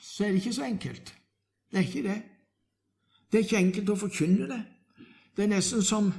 så 0.00 0.24
er 0.24 0.28
det 0.28 0.42
ikke 0.42 0.52
så 0.52 0.64
enkelt. 0.64 1.14
Det 1.70 1.78
er 1.78 1.86
ikke 1.86 2.08
det. 2.08 2.22
Det 3.32 3.38
er 3.38 3.44
ikke 3.46 3.62
enkelt 3.64 3.92
å 3.94 3.96
forkynne 3.96 4.48
det. 4.50 4.62
Det 5.36 5.44
er 5.44 5.54
nesten 5.54 5.82
som 5.82 6.10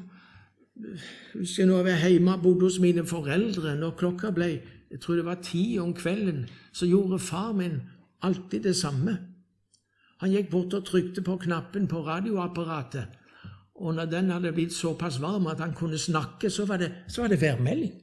husker 1.33 1.61
jeg 1.61 1.69
nå 1.69 1.81
var 1.85 2.07
hjemme 2.09 2.33
og 2.33 2.41
bodde 2.41 2.65
hos 2.65 2.79
mine 2.81 3.03
foreldre 3.05 3.75
når 3.77 3.93
klokka 3.99 4.31
ble 4.33 4.47
jeg 4.93 5.01
tror 5.01 5.15
det 5.17 5.25
var 5.25 5.39
ti 5.41 5.79
om 5.81 5.93
kvelden, 5.93 6.43
så 6.73 6.85
gjorde 6.85 7.19
far 7.19 7.53
min 7.53 7.79
alltid 8.21 8.63
det 8.63 8.75
samme. 8.77 9.17
Han 10.21 10.31
gikk 10.31 10.51
bort 10.51 10.73
og 10.77 10.85
trykte 10.85 11.23
på 11.25 11.37
knappen 11.41 11.87
på 11.89 12.03
radioapparatet, 12.05 13.07
og 13.75 13.95
når 13.95 14.05
den 14.05 14.29
hadde 14.29 14.51
blitt 14.53 14.73
såpass 14.73 15.21
varm 15.21 15.47
at 15.47 15.59
han 15.59 15.73
kunne 15.73 15.97
snakke, 15.97 16.49
så 16.49 16.65
var 16.65 16.77
det, 16.77 16.91
så 17.07 17.21
var 17.21 17.27
det 17.27 17.41
værmelding. 17.41 17.93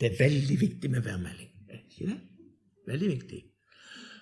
Det 0.00 0.12
er 0.12 0.18
veldig 0.18 0.60
viktig 0.60 0.90
med 0.90 1.02
værmelding, 1.02 1.50
ikke 1.70 2.10
det? 2.10 2.18
Veldig 2.86 3.08
viktig. 3.08 3.44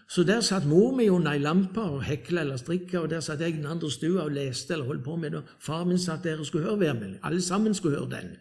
Så 0.08 0.22
der 0.24 0.40
satt 0.40 0.66
mor 0.66 0.94
mi 0.96 1.08
under 1.08 1.32
ei 1.32 1.38
lampe 1.38 1.80
og 1.80 2.04
hekla 2.04 2.40
eller 2.40 2.56
strikka, 2.56 2.98
og 2.98 3.10
der 3.10 3.20
satt 3.20 3.40
jeg 3.40 3.48
i 3.48 3.56
den 3.56 3.66
andre 3.66 3.90
stua 3.90 4.22
og 4.24 4.32
leste 4.32 4.72
eller 4.72 4.86
holdt 4.86 5.04
på 5.04 5.16
med 5.16 5.30
det. 5.30 5.42
Far 5.60 5.84
min 5.84 5.98
satt 5.98 6.24
der 6.24 6.38
og 6.38 6.46
skulle 6.46 6.64
høre 6.64 6.80
værmelding. 6.80 7.18
Alle 7.22 7.42
sammen 7.42 7.74
skulle 7.74 7.98
høre 7.98 8.10
den. 8.10 8.36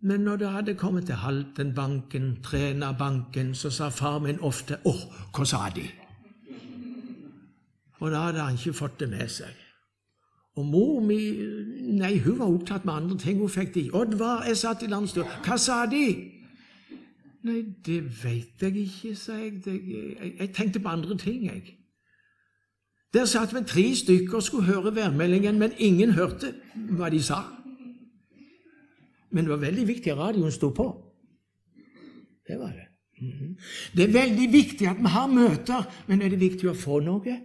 Men 0.00 0.20
når 0.20 0.36
det 0.36 0.48
hadde 0.50 0.74
kommet 0.74 1.06
til 1.06 1.14
Haltenbanken, 1.14 2.38
Trenerbanken, 2.42 3.54
så 3.54 3.70
sa 3.70 3.88
far 3.88 4.18
min 4.18 4.40
ofte 4.40 4.76
'Å, 4.84 4.92
hva 5.36 5.44
sa 5.44 5.68
de?' 5.74 5.90
Og 8.00 8.10
da 8.10 8.20
hadde 8.20 8.40
han 8.40 8.54
ikke 8.54 8.72
fått 8.72 9.00
det 9.00 9.08
med 9.08 9.28
seg. 9.28 9.65
Og 10.56 10.66
mor 10.66 11.00
mi 11.04 11.18
Nei, 11.96 12.18
hun 12.18 12.38
var 12.38 12.46
opptatt 12.46 12.84
med 12.84 12.94
andre 12.94 13.18
ting. 13.18 13.38
Hun 13.38 13.48
fikk 13.48 13.74
det 13.74 13.90
'Oddvar, 13.94 14.44
jeg 14.46 14.56
satt 14.56 14.82
i 14.82 14.86
landsstyret. 14.86 15.28
Hva 15.44 15.56
sa 15.56 15.86
de?' 15.86 16.32
Nei, 17.46 17.62
det 17.86 18.24
veit 18.24 18.62
jeg 18.62 18.76
ikke, 18.76 19.14
sa 19.14 19.32
jeg. 19.32 19.62
jeg. 19.66 20.34
Jeg 20.38 20.54
tenkte 20.54 20.80
på 20.80 20.88
andre 20.88 21.16
ting, 21.16 21.44
jeg. 21.44 21.76
Der 23.14 23.24
satt 23.24 23.54
vi 23.54 23.62
tre 23.66 23.94
stykker 23.94 24.34
og 24.34 24.42
skulle 24.42 24.66
høre 24.66 24.94
værmeldingen, 24.94 25.58
men 25.58 25.72
ingen 25.78 26.10
hørte 26.10 26.54
hva 26.74 27.10
de 27.10 27.22
sa. 27.22 27.38
Men 29.30 29.44
det 29.44 29.50
var 29.50 29.62
veldig 29.62 29.86
viktig 29.88 30.12
at 30.12 30.18
radioen 30.18 30.52
sto 30.52 30.68
på. 30.68 30.88
Det 32.48 32.58
var 32.58 32.72
det. 32.72 32.86
Mm 33.20 33.32
-hmm. 33.32 33.60
Det 33.96 34.04
er 34.04 34.12
veldig 34.12 34.52
viktig 34.52 34.88
at 34.88 34.96
vi 34.98 35.08
har 35.08 35.26
møter, 35.26 36.04
men 36.06 36.22
er 36.22 36.28
det 36.28 36.40
viktig 36.40 36.70
å 36.70 36.74
få 36.74 37.00
noe? 37.00 37.40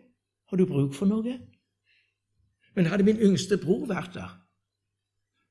Har 0.50 0.58
du 0.58 0.66
bruk 0.66 0.94
for 0.94 1.06
noe? 1.06 1.40
Men 2.76 2.86
hadde 2.86 3.04
min 3.04 3.20
yngste 3.20 3.58
bror 3.58 3.86
vært 3.90 4.14
der, 4.16 4.38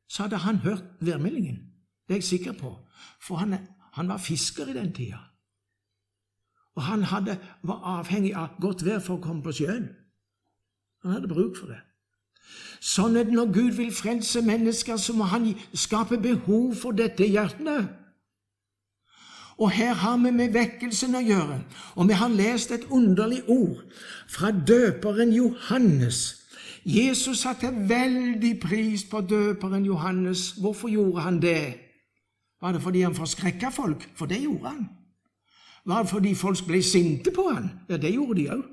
så 0.09 0.23
hadde 0.23 0.37
han 0.43 0.57
hørt 0.57 0.85
værmeldingen. 1.01 1.57
Det 2.09 2.15
er 2.15 2.19
jeg 2.19 2.25
sikker 2.25 2.53
på. 2.53 2.79
For 3.23 3.37
han, 3.37 3.55
han 3.93 4.09
var 4.09 4.19
fisker 4.19 4.67
i 4.67 4.73
den 4.73 4.93
tida. 4.93 5.19
Og 6.75 6.83
han 6.83 7.03
hadde, 7.03 7.39
var 7.63 7.85
avhengig 7.99 8.35
av 8.35 8.57
godt 8.61 8.85
vær 8.87 8.99
for 8.99 9.19
å 9.19 9.23
komme 9.23 9.43
på 9.43 9.53
sjøen. 9.53 9.87
Han 11.05 11.13
hadde 11.13 11.31
bruk 11.31 11.59
for 11.59 11.71
det. 11.71 11.79
Sånn 12.81 13.19
er 13.21 13.29
det 13.29 13.37
når 13.37 13.53
Gud 13.53 13.77
vil 13.77 13.93
frelse 13.95 14.43
mennesker, 14.43 14.97
så 14.97 15.13
må 15.15 15.29
han 15.31 15.53
skape 15.77 16.19
behov 16.19 16.75
for 16.81 16.97
dette 16.97 17.27
i 17.27 17.35
hjertene. 17.37 17.85
Og 19.61 19.71
her 19.77 19.93
har 19.93 20.17
vi 20.23 20.33
med 20.33 20.55
vekkelsen 20.57 21.15
å 21.19 21.21
gjøre, 21.21 21.59
og 22.01 22.09
vi 22.09 22.17
har 22.17 22.33
lest 22.33 22.73
et 22.73 22.87
underlig 22.89 23.43
ord 23.47 23.83
fra 24.33 24.51
døperen 24.51 25.35
Johannes. 25.37 26.40
Jesus 26.85 27.39
satte 27.39 27.69
veldig 27.89 28.55
pris 28.61 29.05
på 29.05 29.21
døperen 29.21 29.85
Johannes. 29.85 30.51
Hvorfor 30.61 30.89
gjorde 30.89 31.21
han 31.21 31.43
det? 31.43 31.75
Var 32.61 32.73
det 32.73 32.83
fordi 32.83 33.01
han 33.01 33.15
forskrekka 33.15 33.69
folk? 33.69 34.11
For 34.15 34.27
det 34.27 34.43
gjorde 34.43 34.69
han. 34.69 34.89
Var 35.85 36.03
det 36.03 36.11
fordi 36.11 36.35
folk 36.35 36.67
ble 36.67 36.83
sinte 36.83 37.31
på 37.31 37.49
han? 37.49 37.71
Ja, 37.89 37.97
det 37.97 38.15
gjorde 38.15 38.41
de 38.41 38.51
òg. 38.51 38.65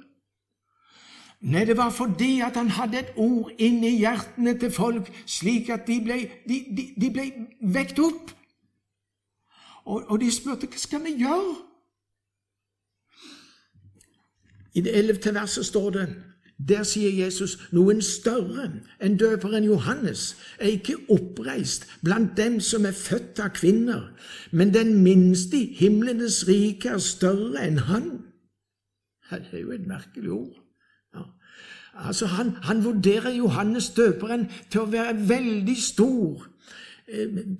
Nei, 1.41 1.65
det 1.65 1.77
var 1.77 1.89
fordi 1.89 2.39
at 2.41 2.55
han 2.57 2.69
hadde 2.69 2.99
et 2.99 3.13
ord 3.15 3.51
inni 3.57 3.91
hjertene 3.99 4.57
til 4.59 4.71
folk, 4.71 5.11
slik 5.25 5.69
at 5.69 5.85
de 5.87 5.99
ble, 6.01 6.17
de, 6.49 6.57
de, 6.77 6.87
de 7.01 7.11
ble 7.13 7.27
vekt 7.61 7.99
opp. 7.99 8.31
Og, 9.85 10.03
og, 10.09 10.19
de 10.19 10.31
spurte 10.33 10.67
hva 10.67 10.81
skal 10.81 11.03
vi 11.05 11.13
gjøre? 11.21 11.53
I 14.73 14.81
det 14.81 14.97
ellevte 14.97 15.33
verset 15.33 15.65
står 15.65 15.89
det 15.93 16.07
Der 16.57 16.83
sier 16.89 17.11
Jesus 17.13 17.57
noen 17.71 17.99
større 18.01 18.71
enn 19.03 19.17
døperen 19.21 19.67
Johannes 19.67 20.31
er 20.57 20.73
ikke 20.73 20.95
oppreist 21.13 21.85
blant 22.01 22.33
dem 22.37 22.57
som 22.65 22.87
er 22.89 22.97
født 22.97 23.37
av 23.43 23.51
kvinner, 23.53 24.07
men 24.49 24.73
den 24.73 24.95
minste 25.05 25.59
i 25.59 25.75
himlenes 25.77 26.47
rike 26.49 26.95
er 26.95 27.03
større 27.03 27.61
enn 27.61 27.83
han. 27.85 28.09
Det 29.29 29.53
er 29.53 29.61
jo 29.67 29.75
et 29.75 29.85
merkelig 29.85 30.31
ord. 30.33 30.57
Ja. 31.13 31.27
Altså, 32.07 32.25
han, 32.25 32.55
han 32.65 32.81
vurderer 32.85 33.37
Johannes 33.37 33.91
døperen 33.93 34.47
til 34.71 34.81
å 34.81 34.91
være 34.91 35.13
veldig 35.29 35.77
stor 35.77 36.47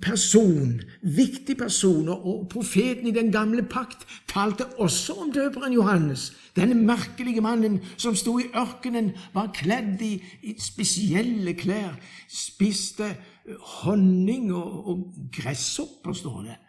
person, 0.02 0.80
viktig 1.02 1.56
person, 1.56 2.08
og 2.08 2.48
profeten 2.52 3.06
i 3.06 3.14
den 3.16 3.32
gamle 3.32 3.62
pakt 3.64 4.04
talte 4.28 4.66
også 4.76 5.14
om 5.22 5.32
døperen 5.32 5.72
Johannes. 5.72 6.32
Denne 6.56 6.74
merkelige 6.74 7.40
mannen 7.40 7.80
som 7.96 8.16
sto 8.16 8.38
i 8.38 8.50
ørkenen, 8.52 9.14
var 9.32 9.52
kledd 9.56 10.02
i, 10.04 10.20
spesielle 10.60 11.54
klær, 11.56 11.96
spiste 12.28 13.08
eh, 13.08 13.56
honning 13.80 14.52
og, 14.52 14.88
og 14.88 15.30
gresshopper, 15.32 16.12
står 16.12 16.42
det. 16.50 16.60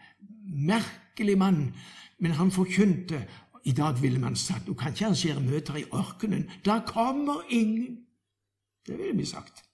Merkelig 0.56 1.38
mann. 1.38 1.74
Men 2.20 2.32
han 2.32 2.52
forkynte. 2.52 3.26
I 3.68 3.72
dag 3.76 4.02
ville 4.02 4.20
man 4.20 4.36
sagt 4.40 4.68
du 4.68 4.74
kan 4.74 4.94
ikke 4.96 5.06
arrangere 5.06 5.42
møter 5.44 5.76
i 5.76 5.84
ørkenen. 5.94 6.48
Da 6.66 6.80
kommer 6.88 7.44
ingen. 7.50 8.06
Det 8.88 8.98
ville 8.98 9.18
vi 9.18 9.26
sagt. 9.26 9.69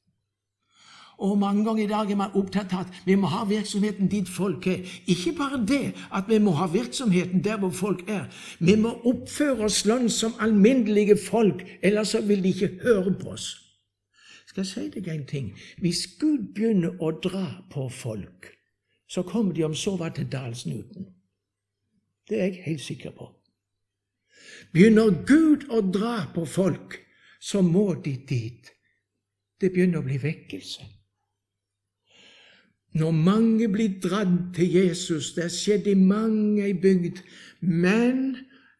Og 1.17 1.37
mange 1.39 1.63
ganger 1.65 1.83
i 1.83 1.87
dag 1.87 2.11
er 2.11 2.19
man 2.19 2.33
opptatt 2.35 2.73
av 2.73 2.85
at 2.85 2.97
vi 3.05 3.15
må 3.15 3.29
ha 3.31 3.45
virksomheten 3.47 4.09
dit 4.11 4.29
folk 4.29 4.67
er. 4.67 4.83
Ikke 5.07 5.31
bare 5.37 5.61
det 5.67 5.93
at 6.11 6.27
vi 6.27 6.39
må 6.43 6.51
ha 6.59 6.67
virksomheten 6.71 7.43
der 7.43 7.57
hvor 7.61 7.69
folk 7.69 8.03
er. 8.09 8.25
Vi 8.59 8.75
må 8.75 8.91
oppføre 9.07 9.69
oss 9.69 9.83
sånn 9.85 10.09
som 10.11 10.35
alminnelige 10.43 11.17
folk, 11.17 11.63
ellers 11.81 12.15
så 12.15 12.21
vil 12.25 12.43
de 12.43 12.51
ikke 12.51 12.73
høre 12.83 13.15
på 13.21 13.35
oss. 13.37 13.53
Skal 14.49 14.63
jeg 14.63 14.71
si 14.71 14.89
deg 14.99 15.07
en 15.11 15.25
ting? 15.27 15.47
Hvis 15.83 16.05
Gud 16.19 16.51
begynner 16.55 16.99
å 17.03 17.11
dra 17.23 17.47
på 17.71 17.87
folk, 17.91 18.51
så 19.07 19.23
kommer 19.23 19.53
de 19.53 19.65
om 19.67 19.75
så 19.75 19.95
var 19.99 20.13
til 20.15 20.27
dalsnuten. 20.31 21.09
Det 22.29 22.39
er 22.39 22.45
jeg 22.45 22.63
helt 22.65 22.81
sikker 22.81 23.11
på. 23.15 23.29
Begynner 24.73 25.11
Gud 25.27 25.67
å 25.69 25.81
dra 25.81 26.25
på 26.33 26.45
folk, 26.45 26.99
så 27.39 27.61
må 27.61 27.93
de 28.03 28.15
dit. 28.27 28.71
Det 29.61 29.71
begynner 29.71 30.01
å 30.01 30.07
bli 30.07 30.17
vekkelse. 30.19 30.94
Når 32.95 33.11
mange 33.11 33.67
blir 33.67 33.99
dratt 34.03 34.53
til 34.55 34.71
Jesus 34.71 35.33
Det 35.35 35.43
har 35.43 35.51
skjedd 35.51 35.87
i 35.91 35.97
mange 35.99 36.63
ei 36.63 36.73
bygd. 36.73 37.19
Men 37.61 38.37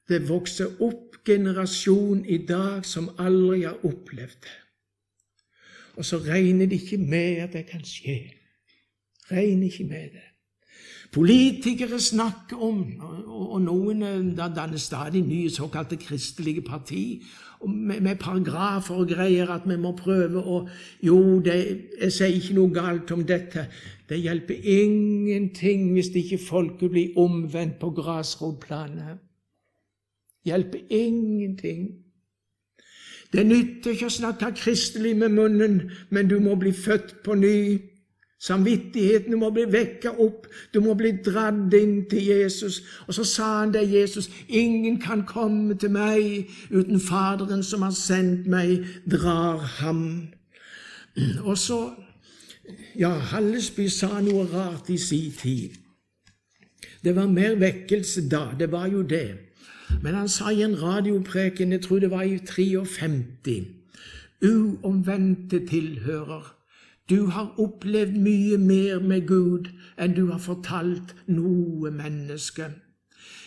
det 0.09 0.29
vokser 0.29 0.77
opp 0.79 1.17
generasjon 1.25 2.25
i 2.29 2.37
dag 2.47 2.85
som 2.85 3.09
aldri 3.17 3.63
har 3.65 3.81
opplevd 3.83 4.37
det. 4.45 4.55
Og 5.95 6.05
så 6.05 6.19
regner 6.21 6.65
de 6.69 6.75
ikke 6.75 6.97
med 6.97 7.41
at 7.47 7.53
det 7.53 7.65
kan 7.71 7.83
skje. 7.85 8.19
Regner 9.31 9.65
ikke 9.71 9.87
med 9.89 10.15
det. 10.15 10.25
Politikere 11.15 11.99
snakker 11.99 12.59
om, 12.59 12.81
og 13.25 13.61
noen 13.63 14.01
danner 14.35 14.77
stadig 14.77 15.21
nye 15.23 15.49
såkalte 15.49 15.95
kristelige 15.95 16.61
parti, 16.61 17.23
med, 17.65 18.15
paragrafer 18.19 18.95
og 18.95 19.07
greier 19.07 19.49
at 19.49 19.63
vi 19.65 19.77
må 19.79 19.95
prøve 19.97 20.41
å 20.43 20.57
Jo, 21.01 21.39
det, 21.39 21.55
jeg 22.01 22.11
sier 22.11 22.35
ikke 22.35 22.57
noe 22.57 22.73
galt 22.73 23.11
om 23.15 23.23
dette. 23.25 23.63
Det 24.09 24.21
hjelper 24.21 24.55
ingenting 24.63 25.91
hvis 25.93 26.11
ikke 26.15 26.37
folket 26.37 26.91
blir 26.91 27.17
omvendt 27.17 27.79
på 27.79 27.89
grasrotplanet. 27.89 29.17
Hjelper 30.45 30.79
ingenting. 30.89 31.87
Det 33.33 33.45
nytter 33.45 33.91
ikke 33.91 34.07
å 34.07 34.13
snakke 34.13 34.51
kristelig 34.55 35.15
med 35.17 35.33
munnen, 35.33 35.79
men 36.09 36.29
du 36.29 36.37
må 36.39 36.53
bli 36.55 36.71
født 36.71 37.17
på 37.25 37.35
ny. 37.35 37.57
Samvittigheten 38.45 39.39
må 39.39 39.49
bli 39.49 39.63
vekka 39.71 40.11
opp, 40.21 40.45
du 40.73 40.81
må 40.83 40.93
bli 40.93 41.15
dratt 41.25 41.73
inn 41.73 42.03
til 42.11 42.27
Jesus. 42.29 42.81
Og 43.07 43.17
så 43.17 43.23
sa 43.25 43.47
han 43.61 43.73
det, 43.73 43.87
Jesus, 43.89 44.29
ingen 44.47 44.99
kan 45.01 45.23
komme 45.25 45.77
til 45.81 45.91
meg 45.95 46.51
uten 46.69 47.01
Faderen 47.01 47.63
som 47.63 47.81
har 47.81 47.95
sendt 47.95 48.45
meg, 48.47 48.85
drar 49.09 49.63
ham. 49.79 50.03
Og 51.41 51.57
så 51.57 51.79
Ja, 52.99 53.11
Hallesby 53.31 53.87
sa 53.89 54.21
noe 54.21 54.45
rart 54.51 54.89
i 54.89 54.97
sin 54.97 55.31
tid. 55.31 55.75
Det 57.03 57.15
var 57.15 57.27
mer 57.29 57.55
vekkelse 57.61 58.27
da, 58.29 58.47
det 58.59 58.71
var 58.71 58.87
jo 58.87 59.01
det. 59.01 59.37
Men 60.01 60.15
han 60.15 60.29
sa 60.29 60.49
i 60.49 60.63
en 60.65 60.81
radiopreken, 60.81 61.71
jeg 61.71 61.81
tror 61.81 61.99
det 61.99 62.11
var 62.11 62.23
i 62.25 62.39
53, 62.39 63.67
uomvendte 64.41 65.61
tilhører 65.67 66.55
du 67.09 67.27
har 67.29 67.53
opplevd 67.61 68.15
mye 68.17 68.57
mer 68.57 69.01
med 69.01 69.27
Gud 69.29 69.69
enn 70.01 70.15
du 70.17 70.23
har 70.31 70.41
fortalt 70.41 71.13
noe 71.29 71.91
menneske. 71.93 72.71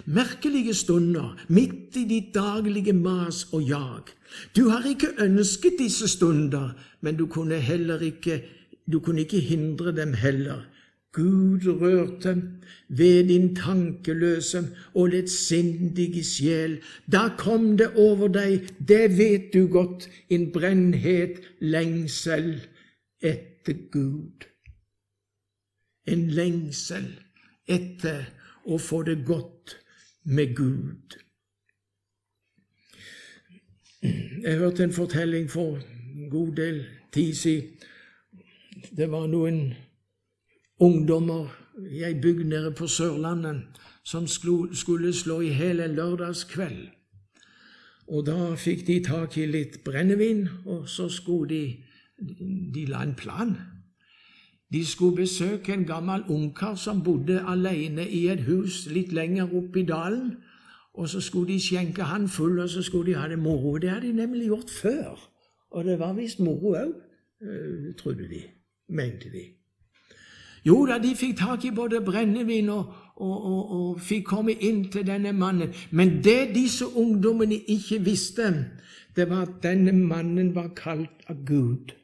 Merkelige 0.06 0.76
stunder 0.78 1.32
midt 1.50 1.96
i 1.98 2.04
ditt 2.06 2.30
daglige 2.36 2.94
mas 2.94 3.48
og 3.50 3.64
jag. 3.66 4.12
Du 4.54 4.68
har 4.70 4.86
ikke 4.86 5.16
ønsket 5.24 5.80
disse 5.80 6.06
stunder, 6.08 6.70
men 7.00 7.18
du 7.18 7.26
kunne 7.26 7.58
heller 7.58 7.98
ikke, 7.98 8.44
du 8.92 9.00
kunne 9.00 9.20
ikke 9.20 9.40
hindre 9.40 9.92
dem 9.96 10.14
heller. 10.14 10.66
Gud 11.12 11.80
rørte 11.80 12.42
ved 12.88 13.28
din 13.28 13.56
tankeløse 13.56 14.76
og 14.94 15.08
lettsindige 15.08 16.24
sjel. 16.24 16.78
Da 17.12 17.28
kom 17.38 17.76
det 17.76 17.90
over 17.96 18.28
deg, 18.28 18.68
det 18.88 19.18
vet 19.18 19.50
du 19.54 19.66
godt, 19.72 20.08
en 20.30 20.52
brennhet 20.52 21.40
lengsel 21.60 22.60
etter 23.20 23.74
Gud. 23.92 24.46
En 26.06 26.28
lengsel 26.30 27.08
etter 27.68 28.28
å 28.68 28.78
få 28.78 29.02
det 29.08 29.22
godt 29.26 29.78
med 30.24 30.54
Gud. 30.56 31.18
Jeg 34.02 34.58
hørte 34.60 34.84
en 34.84 34.92
fortelling 34.92 35.48
for 35.50 35.80
en 36.14 36.30
god 36.30 36.52
del 36.56 36.84
tid 37.12 37.34
siden. 37.34 37.72
Det 38.96 39.10
var 39.10 39.26
noen 39.26 39.74
ungdommer 40.80 41.48
i 41.90 42.02
ei 42.06 42.14
bygd 42.20 42.46
nede 42.50 42.70
på 42.74 42.86
Sørlandet 42.86 43.78
som 44.04 44.26
skulle 44.26 45.12
slå 45.12 45.40
i 45.40 45.52
hjel 45.52 45.80
en 45.80 45.94
lørdagskveld. 45.94 46.86
Og 48.08 48.26
da 48.26 48.54
fikk 48.56 48.86
de 48.86 49.02
tak 49.04 49.36
i 49.36 49.46
litt 49.46 49.82
brennevin, 49.84 50.46
og 50.64 50.88
så 50.88 51.08
skulle 51.08 51.48
de 51.48 51.62
de 52.74 52.86
la 52.86 53.02
en 53.02 53.14
plan. 53.14 53.56
De 54.72 54.86
skulle 54.86 55.16
besøke 55.16 55.72
en 55.72 55.84
gammel 55.84 56.24
ungkar 56.28 56.74
som 56.74 57.02
bodde 57.04 57.44
alene 57.46 58.08
i 58.08 58.26
et 58.28 58.42
hus 58.48 58.86
litt 58.90 59.12
lenger 59.12 59.54
oppe 59.54 59.80
i 59.80 59.86
dalen. 59.86 60.36
Og 60.94 61.08
så 61.08 61.20
skulle 61.20 61.52
de 61.52 61.60
skjenke 61.60 62.02
han 62.02 62.28
full, 62.28 62.58
og 62.58 62.68
så 62.68 62.82
skulle 62.82 63.12
de 63.12 63.18
ha 63.18 63.28
det 63.28 63.38
moro. 63.38 63.78
Det 63.78 63.90
hadde 63.90 64.06
de 64.06 64.12
nemlig 64.12 64.46
gjort 64.46 64.70
før. 64.82 65.30
Og 65.70 65.84
det 65.84 65.98
var 65.98 66.12
visst 66.12 66.40
moro 66.40 66.74
òg, 66.74 66.92
eh, 67.42 67.94
trodde 67.98 68.28
de. 68.28 68.42
Mente 68.88 69.30
de. 69.32 69.44
Jo 70.66 70.86
da, 70.86 70.98
de 70.98 71.14
fikk 71.16 71.36
tak 71.38 71.64
i 71.64 71.70
både 71.74 72.00
brennevin 72.04 72.68
og, 72.72 72.90
og, 73.16 73.36
og, 73.50 73.70
og, 73.76 74.00
fikk 74.00 74.26
komme 74.32 74.52
inn 74.52 74.84
til 74.92 75.06
denne 75.06 75.32
mannen. 75.32 75.74
Men 75.90 76.18
det 76.24 76.54
disse 76.54 76.86
ungdommene 76.86 77.60
ikke 77.70 78.00
visste, 78.04 78.50
det 79.16 79.28
var 79.30 79.46
at 79.46 79.62
denne 79.62 79.92
mannen 79.92 80.54
var 80.54 80.72
kalt 80.76 81.24
av 81.30 81.44
Gud. 81.46 81.94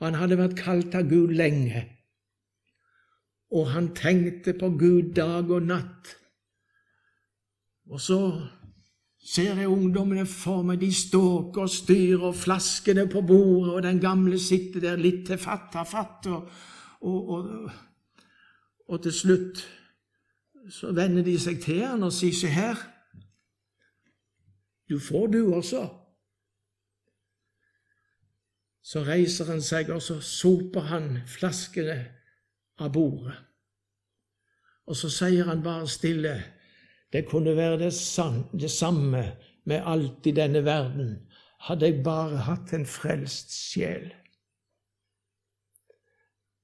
Han 0.00 0.16
hadde 0.16 0.38
vært 0.40 0.56
kalt 0.56 0.94
av 0.96 1.10
Gud 1.10 1.34
lenge, 1.36 1.84
og 3.52 3.68
han 3.74 3.90
tenkte 3.94 4.54
på 4.56 4.70
Gud 4.80 5.12
dag 5.18 5.50
og 5.50 5.66
natt. 5.68 6.14
Og 7.90 8.00
så 8.00 8.20
ser 9.20 9.58
jeg 9.60 9.68
ungdommene 9.68 10.24
for 10.26 10.64
meg, 10.64 10.80
de 10.80 10.88
ståker 10.94 11.66
og 11.66 11.70
styrer, 11.70 12.32
flaskene 12.32 13.06
på 13.10 13.22
bordet, 13.26 13.74
og 13.74 13.82
den 13.84 14.00
gamle 14.00 14.38
sitter 14.40 14.80
der 14.80 15.00
litt 15.00 15.26
til 15.28 15.38
fatt, 15.38 15.74
har 15.76 15.88
fatt, 15.88 16.26
og, 16.26 16.48
og, 17.00 17.28
og, 17.28 17.70
og, 18.88 19.02
til 19.02 19.12
slutt 19.12 19.62
så 20.70 20.92
vender 20.96 21.24
de 21.26 21.36
seg 21.40 21.60
til 21.62 21.84
han 21.84 22.04
og 22.06 22.12
sier, 22.14 22.36
se 22.36 22.48
her, 22.52 22.80
du 24.90 24.98
får 24.98 25.26
du 25.30 25.40
også. 25.54 25.84
Så 28.82 29.04
reiser 29.06 29.46
han 29.52 29.60
seg, 29.62 29.90
og 29.94 30.02
så 30.02 30.16
soper 30.24 30.88
han 30.90 31.20
flaskene 31.30 31.98
av 32.80 32.90
bordet. 32.92 33.36
Og 34.90 34.98
så 34.98 35.10
sier 35.12 35.46
han 35.46 35.62
bare 35.62 35.86
stille 35.88 36.32
det 37.12 37.26
kunne 37.26 37.56
være 37.56 37.78
det, 37.78 37.92
det 38.60 38.70
samme 38.70 39.24
med 39.64 39.82
alt 39.86 40.26
i 40.26 40.30
denne 40.30 40.64
verden, 40.64 41.16
hadde 41.60 41.86
jeg 41.86 42.04
bare 42.04 42.44
hatt 42.46 42.72
en 42.72 42.86
frelst 42.86 43.52
sjel. 43.52 44.12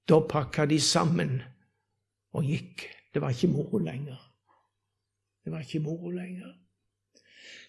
Da 0.09 0.21
pakka 0.29 0.65
de 0.71 0.79
sammen 0.81 1.41
og 2.33 2.47
gikk. 2.47 2.87
Det 3.15 3.23
var 3.23 3.35
ikke 3.35 3.51
moro 3.51 3.79
lenger. 3.79 4.21
Det 5.45 5.53
var 5.53 5.61
ikke 5.61 5.81
moro 5.81 6.11
lenger. 6.11 6.55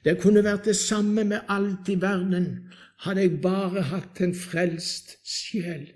Det 0.06 0.20
kunne 0.22 0.44
vært 0.44 0.66
det 0.70 0.76
samme 0.78 1.24
med 1.24 1.50
alt 1.50 1.90
i 1.90 1.98
verden, 2.02 2.70
hadde 3.04 3.22
jeg 3.22 3.42
bare 3.42 3.82
hatt 3.90 4.22
en 4.22 4.36
frelst 4.36 5.18
sjel. 5.28 5.88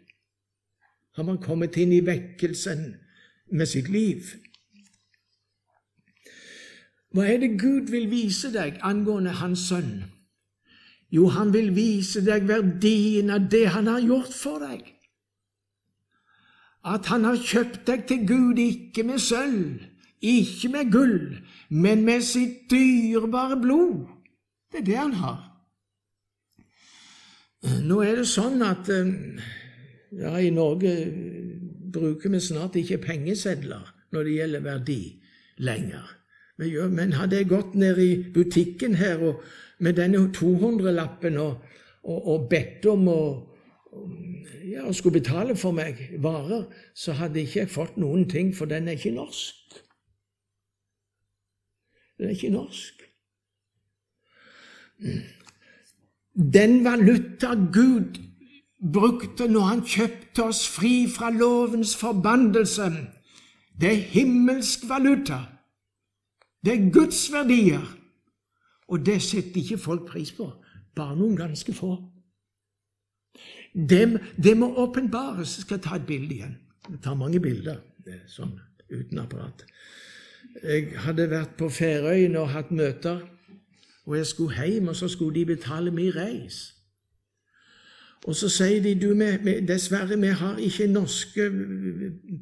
Har 1.16 1.28
man 1.28 1.42
kommet 1.42 1.78
inn 1.78 1.94
i 1.94 2.04
vekkelsen 2.06 2.96
med 3.52 3.70
sitt 3.70 3.90
liv? 3.90 4.26
Hva 7.12 7.28
er 7.28 7.42
det 7.44 7.58
Gud 7.60 7.92
vil 7.92 8.08
vise 8.12 8.52
deg 8.54 8.80
angående 8.88 9.34
Hans 9.42 9.68
sønn? 9.68 10.06
Jo, 11.12 11.28
han 11.28 11.52
vil 11.52 11.74
vise 11.76 12.24
deg 12.24 12.48
verdien 12.48 13.34
av 13.36 13.50
det 13.52 13.66
han 13.74 13.90
har 13.92 14.00
gjort 14.00 14.32
for 14.32 14.64
deg. 14.64 14.86
At 16.88 17.10
han 17.12 17.28
har 17.28 17.38
kjøpt 17.38 17.84
deg 17.90 18.06
til 18.10 18.24
Gud 18.30 18.62
ikke 18.64 19.04
med 19.06 19.20
sølv, 19.22 19.82
ikke 20.22 20.72
med 20.72 20.92
gull, 20.94 21.20
men 21.70 22.06
med 22.08 22.24
sitt 22.24 22.70
dyrebare 22.72 23.60
blod. 23.60 24.08
Det 24.72 24.82
er 24.82 24.88
det 24.88 24.98
han 25.02 25.18
har. 25.20 25.42
Nå 27.84 28.00
er 28.02 28.22
det 28.22 28.30
sånn 28.32 28.64
at 28.66 28.88
eh, 28.90 29.12
ja, 30.18 30.32
i 30.40 30.50
Norge 30.54 30.96
bruker 31.92 32.32
vi 32.34 32.40
snart 32.42 32.80
ikke 32.80 33.04
pengesedler 33.04 33.84
når 34.16 34.26
det 34.26 34.38
gjelder 34.40 34.66
verdi 34.66 35.02
lenger. 35.62 36.21
Men 36.62 37.14
hadde 37.18 37.40
jeg 37.40 37.50
gått 37.50 37.76
ned 37.76 37.98
i 37.98 38.12
butikken 38.34 38.96
her 38.96 39.22
og 39.32 39.42
med 39.82 39.98
denne 39.98 40.28
200-lappen 40.36 41.38
og, 41.42 41.56
og, 42.04 42.28
og, 42.28 42.50
bedt 42.50 42.86
om 42.86 43.08
å 43.10 43.22
ja, 44.70 44.86
skulle 44.94 45.20
betale 45.20 45.56
for 45.58 45.74
meg 45.76 45.98
varer, 46.22 46.68
så 46.94 47.16
hadde 47.18 47.42
ikke 47.42 47.64
jeg 47.64 47.72
fått 47.74 47.98
noen 47.98 48.28
ting, 48.30 48.54
for 48.56 48.70
den 48.70 48.88
er 48.88 49.00
ikke 49.00 49.16
norsk. 49.16 49.80
Den 52.20 52.30
er 52.30 52.36
ikke 52.38 52.54
norsk. 52.54 53.02
Den 56.54 56.84
valuta 56.86 57.56
Gud 57.74 58.22
brukte 58.94 59.48
når 59.50 59.66
han 59.66 59.82
kjøpte 59.86 60.46
oss 60.46 60.62
fri 60.70 61.08
fra 61.10 61.32
lovens 61.34 61.96
forbannelse, 61.98 62.92
det 63.82 63.90
er 63.90 64.06
himmelsk 64.14 64.86
valuta. 64.90 65.42
Det 66.66 66.74
er 66.74 66.92
Guds 66.94 67.32
verdier. 67.34 67.86
Og 68.92 69.06
det 69.06 69.22
setter 69.24 69.62
ikke 69.62 69.78
folk 69.78 70.08
pris 70.08 70.34
på, 70.36 70.50
bare 70.96 71.16
noen 71.16 71.38
ganske 71.40 71.74
få. 71.74 71.96
Det, 73.72 74.20
det 74.44 74.58
må 74.58 74.68
åpenbares. 74.84 75.56
Jeg 75.58 75.64
skal 75.64 75.80
ta 75.80 75.96
et 75.96 76.06
bilde 76.06 76.36
igjen. 76.36 76.58
Jeg 76.90 77.00
tar 77.04 77.16
mange 77.16 77.40
bilder 77.40 77.80
er 78.06 78.24
sånn 78.30 78.56
uten 78.92 79.22
apparat. 79.22 79.64
Jeg 80.64 80.98
hadde 81.06 81.30
vært 81.32 81.56
på 81.60 81.70
Færøyene 81.72 82.42
og 82.42 82.52
hatt 82.52 82.72
møter, 82.76 83.22
og 84.06 84.18
jeg 84.18 84.28
skulle 84.28 84.66
hjem, 84.66 84.90
og 84.92 84.98
så 84.98 85.08
skulle 85.08 85.40
de 85.40 85.54
betale 85.54 85.94
min 85.96 86.12
reis. 86.16 86.81
Og 88.26 88.36
så 88.36 88.50
sier 88.54 88.84
de 88.86 88.94
du, 89.02 89.14
dessverre, 89.68 90.20
vi 90.22 90.28
har 90.28 90.58
ikke 90.62 90.88
norske 90.88 91.48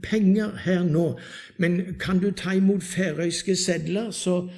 penger 0.04 0.58
her 0.66 0.84
nå, 0.84 1.20
men 1.58 1.96
kan 2.00 2.20
du 2.20 2.32
ta 2.32 2.52
imot 2.52 2.84
færøyske 2.84 3.56
sedler, 3.56 4.12
så 4.12 4.50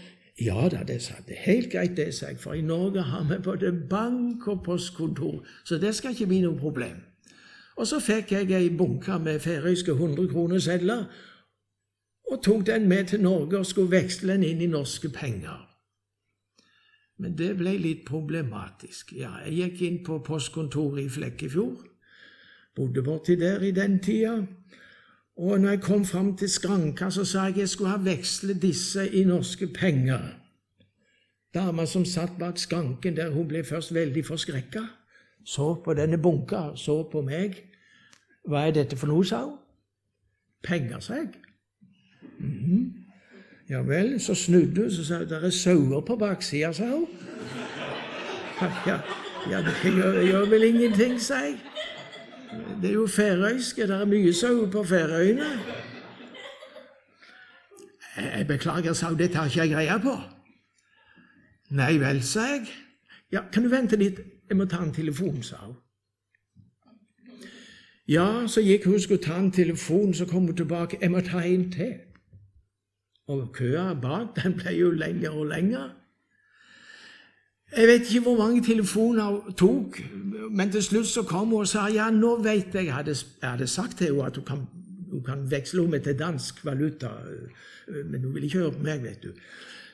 ja 0.42 0.70
da, 0.72 0.82
det 0.88 1.02
sa 1.02 1.14
det. 1.28 1.38
Helt 1.46 1.70
greit, 1.72 1.94
det, 1.98 2.14
sa 2.14 2.32
jeg, 2.32 2.40
for 2.42 2.58
i 2.58 2.62
Norge 2.66 3.02
har 3.06 3.28
vi 3.30 3.38
både 3.44 3.74
bank 3.90 4.48
og 4.48 4.64
postkontor, 4.66 5.46
så 5.66 5.78
det 5.78 5.96
skal 5.96 6.12
ikke 6.12 6.32
bli 6.34 6.42
noe 6.42 6.58
problem. 6.58 6.98
Og 7.78 7.88
så 7.88 8.00
fikk 8.02 8.32
jeg 8.32 8.52
ei 8.58 8.70
bunke 8.78 9.20
med 9.20 9.40
færøyske 9.40 9.92
100 9.92 10.28
kroner 10.30 11.06
og 12.32 12.44
tok 12.44 12.66
den 12.66 12.88
med 12.90 13.06
til 13.06 13.22
Norge 13.22 13.58
og 13.58 13.66
skulle 13.66 13.92
veksle 13.92 14.34
den 14.34 14.44
inn 14.44 14.62
i 14.62 14.68
norske 14.68 15.10
penger. 15.10 15.71
Men 17.22 17.36
det 17.38 17.52
ble 17.60 17.76
litt 17.78 18.02
problematisk. 18.08 19.14
Ja, 19.14 19.36
jeg 19.46 19.54
gikk 19.60 19.82
inn 19.86 20.00
på 20.06 20.18
postkontoret 20.26 21.04
i 21.06 21.12
Flekkefjord, 21.12 21.84
bodde 22.76 23.04
borti 23.06 23.36
der 23.38 23.62
i 23.62 23.70
den 23.76 24.00
tida. 24.02 24.40
Og 25.38 25.60
når 25.62 25.76
jeg 25.76 25.82
kom 25.86 26.06
fram 26.06 26.34
til 26.38 26.50
skranka, 26.50 27.10
så 27.14 27.26
sa 27.26 27.46
jeg 27.50 27.62
jeg 27.64 27.70
skulle 27.70 27.94
ha 27.94 28.02
vekslet 28.02 28.62
disse 28.62 29.06
i 29.06 29.24
norske 29.24 29.68
penger. 29.74 30.32
Dama 31.54 31.86
som 31.86 32.06
satt 32.06 32.40
bak 32.40 32.58
skranken 32.58 33.16
der, 33.16 33.30
hun 33.32 33.48
ble 33.48 33.64
først 33.64 33.94
veldig 33.94 34.26
forskrekka. 34.26 34.84
Så 35.46 35.76
på 35.86 35.94
denne 35.94 36.18
bunka, 36.22 36.72
så 36.76 37.04
på 37.12 37.22
meg. 37.26 37.58
Hva 38.50 38.66
er 38.68 38.76
dette 38.78 38.98
for 38.98 39.12
noe, 39.12 39.26
sa 39.26 39.44
hun. 39.46 39.58
Penger, 40.64 41.00
sa 41.00 41.22
jeg. 41.22 41.34
Ja 43.72 43.80
vel, 43.88 44.20
så 44.20 44.36
snudde 44.36 44.82
hun, 44.82 44.92
så 44.92 45.04
sa 45.06 45.18
hun 45.18 45.30
det 45.30 45.44
er 45.44 45.50
sauer 45.50 46.02
på 46.04 46.16
baksida, 46.20 46.74
sa 46.76 46.90
hun. 46.92 47.08
Ja, 48.88 48.98
ja, 49.50 49.62
det 49.64 49.76
gjør, 49.84 50.22
gjør 50.22 50.50
vel 50.50 50.64
ingenting, 50.64 51.22
sa 51.22 51.40
jeg. 51.46 51.56
Det 52.82 52.90
er 52.90 52.94
jo 52.94 53.08
færøyske. 53.08 53.88
Det 53.88 53.96
er 53.96 54.06
mye 54.06 54.34
sauer 54.34 54.68
på 54.72 54.84
Færøyene. 54.84 55.48
Jeg 58.18 58.48
beklager, 58.48 58.94
sa 58.94 59.08
hun. 59.08 59.18
Dette 59.18 59.38
har 59.38 59.46
ikke 59.46 59.60
jeg 59.60 59.72
greie 59.72 60.00
på. 60.04 60.18
Nei 61.70 61.98
vel, 62.00 62.24
sa 62.24 62.44
jeg. 62.52 62.68
Ja, 63.32 63.48
kan 63.54 63.64
du 63.64 63.70
vente 63.70 63.96
litt? 63.96 64.20
Jeg 64.50 64.58
må 64.58 64.66
ta 64.66 64.84
en 64.84 64.94
telefon, 64.94 65.44
sa 65.44 65.56
hun. 65.64 65.76
Ja, 68.08 68.48
så 68.48 68.62
gikk 68.62 68.86
hun 68.86 69.00
og 69.00 69.02
skulle 69.02 69.24
ta 69.24 69.40
en 69.40 69.52
telefon, 69.52 70.14
så 70.14 70.26
kom 70.26 70.46
hun 70.46 70.56
tilbake. 70.56 70.98
Jeg 71.02 71.12
må 71.12 71.22
ta 71.24 71.40
en 71.40 71.70
til. 71.72 72.11
Og 73.32 73.50
køa 73.56 73.94
bak, 74.02 74.36
den 74.44 74.58
ble 74.60 74.76
jo 74.76 74.92
lenger 74.92 75.30
og 75.30 75.46
lenger. 75.54 75.90
Jeg 77.78 77.88
vet 77.88 78.02
ikke 78.10 78.20
hvor 78.20 78.38
mange 78.38 78.64
telefoner 78.64 79.24
hun 79.24 79.54
tok, 79.56 80.02
men 80.52 80.72
til 80.72 80.84
slutt 80.84 81.08
så 81.08 81.24
kom 81.24 81.48
hun 81.48 81.64
og 81.64 81.68
sa 81.72 81.86
ja, 81.88 82.10
nå 82.12 82.36
vet 82.44 82.76
jeg 82.76 82.86
Jeg 82.86 82.94
hadde, 82.94 83.16
jeg 83.42 83.50
hadde 83.50 83.68
sagt 83.68 83.98
til 83.98 84.12
henne 84.12 84.26
at 84.26 84.36
hun 84.36 84.46
kan, 84.46 84.66
hun 85.12 85.24
kan 85.24 85.46
veksle 85.52 85.82
om 85.82 85.92
til 85.92 86.20
dansk 86.20 86.66
valuta, 86.66 87.08
men 87.88 88.24
hun 88.24 88.34
ville 88.34 88.46
ikke 88.46 88.58
høre 88.58 88.72
på 88.72 88.84
meg, 88.84 89.04
vet 89.04 89.24
du. 89.24 89.32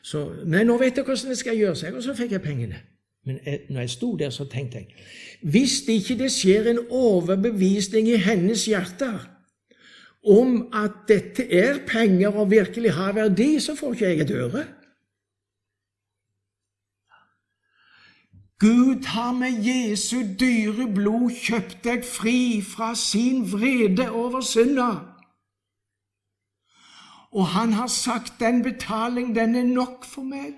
Så, 0.02 0.26
men 0.46 0.68
nå 0.68 0.78
vet 0.78 0.98
jeg 0.98 1.06
hvordan 1.06 1.30
det 1.30 1.38
skal 1.38 1.58
gjøre 1.58 1.76
seg, 1.76 1.94
og 1.94 2.04
så 2.04 2.16
fikk 2.18 2.32
jeg 2.32 2.42
pengene. 2.42 2.82
Men 3.26 3.40
jeg, 3.46 3.60
når 3.70 3.80
jeg 3.80 3.90
sto 3.90 4.16
der, 4.16 4.30
så 4.30 4.46
tenkte 4.46 4.78
jeg 4.78 4.88
hvis 5.42 5.84
ikke 5.88 6.16
det 6.18 6.32
skjer 6.34 6.72
en 6.72 6.80
overbevisning 6.90 8.08
i 8.10 8.16
hennes 8.18 8.66
hjerter 8.66 9.28
om 10.26 10.68
at 10.74 10.92
dette 11.08 11.46
er 11.54 11.80
penger 11.88 12.36
og 12.36 12.52
virkelig 12.52 12.94
har 12.94 13.14
verdi, 13.14 13.60
så 13.60 13.76
får 13.76 13.94
ikke 13.94 14.06
jeg 14.06 14.20
et 14.20 14.32
øre. 14.32 14.66
Gud 18.60 19.06
har 19.06 19.32
med 19.32 19.60
Jesu 19.62 20.18
dyre 20.40 20.88
blod 20.94 21.30
kjøpt 21.30 21.84
deg 21.86 22.06
fri 22.06 22.64
fra 22.66 22.96
sin 22.96 23.44
vrede 23.52 24.10
over 24.10 24.42
synda. 24.42 24.90
Og 27.32 27.48
han 27.48 27.74
har 27.74 27.88
sagt 27.88 28.40
den 28.40 28.64
betaling, 28.64 29.36
den 29.36 29.56
er 29.56 29.64
nok 29.64 30.06
for 30.06 30.26
meg. 30.26 30.56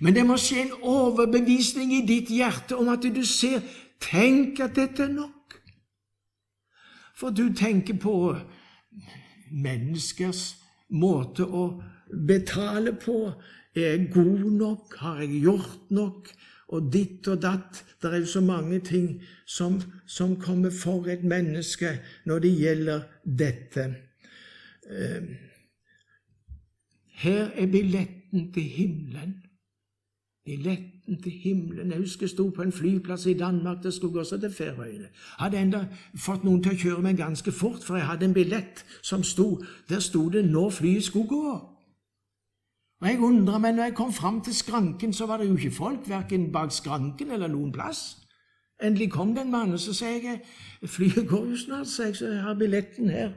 Men 0.00 0.14
det 0.14 0.26
må 0.26 0.36
skje 0.36 0.66
en 0.66 0.74
overbevisning 0.82 1.94
i 1.94 2.02
ditt 2.06 2.28
hjerte 2.28 2.76
om 2.76 2.90
at 2.92 3.06
du 3.14 3.24
ser 3.24 3.62
Tenk 4.04 4.58
at 4.60 4.74
dette 4.76 5.06
er 5.06 5.12
nok. 5.14 5.43
For 7.14 7.30
du 7.30 7.52
tenker 7.54 7.98
på 8.02 8.14
menneskers 9.50 10.56
måte 10.90 11.46
å 11.46 11.66
betale 12.26 12.94
på. 12.98 13.18
Er 13.74 13.96
jeg 13.96 14.10
god 14.14 14.50
nok? 14.58 14.96
Har 14.98 15.22
jeg 15.22 15.42
gjort 15.44 15.90
nok? 15.94 16.30
Og 16.74 16.90
ditt 16.92 17.28
og 17.28 17.42
datt. 17.42 17.82
Det 18.02 18.10
er 18.10 18.22
jo 18.22 18.30
så 18.34 18.42
mange 18.42 18.80
ting 18.84 19.22
som, 19.46 19.78
som 20.06 20.36
kommer 20.40 20.74
for 20.74 21.06
et 21.10 21.24
menneske 21.24 21.98
når 22.26 22.44
det 22.46 22.52
gjelder 22.58 23.06
dette. 23.24 23.88
Ehm, 24.90 25.34
her 27.22 27.50
er 27.54 27.70
billetten 27.70 28.50
til 28.52 28.62
himmelen. 28.62 29.43
Billetten 30.44 31.22
til 31.22 31.32
himmelen. 31.32 31.90
Jeg 31.90 31.98
husker 31.98 32.26
jeg 32.26 32.30
sto 32.30 32.48
på 32.48 32.62
en 32.62 32.72
flyplass 32.72 33.26
i 33.26 33.34
Danmark. 33.34 33.82
Det 33.82 33.94
skulle 33.94 34.20
også 34.20 34.40
til 34.40 34.52
Færøyene. 34.52 35.08
Hadde 35.38 35.60
enda 35.60 35.86
fått 36.16 36.44
noen 36.44 36.62
til 36.62 36.74
å 36.74 36.80
kjøre 36.82 37.04
meg 37.06 37.16
ganske 37.16 37.52
fort, 37.52 37.84
for 37.84 37.96
jeg 37.96 38.06
hadde 38.06 38.28
en 38.28 38.36
billett 38.36 38.84
som 39.02 39.22
sto 39.24 39.64
Der 39.88 40.00
sto 40.00 40.28
det 40.28 40.44
'Når 40.44 40.70
flyet 40.70 41.04
skulle 41.04 41.28
gå'. 41.28 41.74
Og 43.00 43.08
Jeg 43.08 43.20
undra 43.20 43.58
meg, 43.58 43.74
når 43.74 43.82
jeg 43.82 43.94
kom 43.94 44.12
fram 44.12 44.40
til 44.40 44.54
skranken, 44.54 45.12
så 45.12 45.26
var 45.26 45.36
det 45.36 45.48
jo 45.48 45.56
ikke 45.56 45.70
folk, 45.70 46.08
verken 46.08 46.52
bak 46.52 46.72
skranken 46.72 47.30
eller 47.30 47.48
noen 47.48 47.72
plass. 47.72 48.16
Endelig 48.82 49.10
kom 49.10 49.34
det 49.34 49.42
en 49.42 49.50
mann, 49.50 49.78
så 49.78 49.94
sa 49.94 50.06
jeg 50.06 50.40
flyet 50.84 51.28
går 51.28 51.44
jo 51.50 51.56
snart, 51.56 51.86
sa 51.86 52.02
jeg, 52.02 52.16
så 52.16 52.26
jeg 52.26 52.42
har 52.42 52.54
billetten 52.54 53.08
her. 53.08 53.30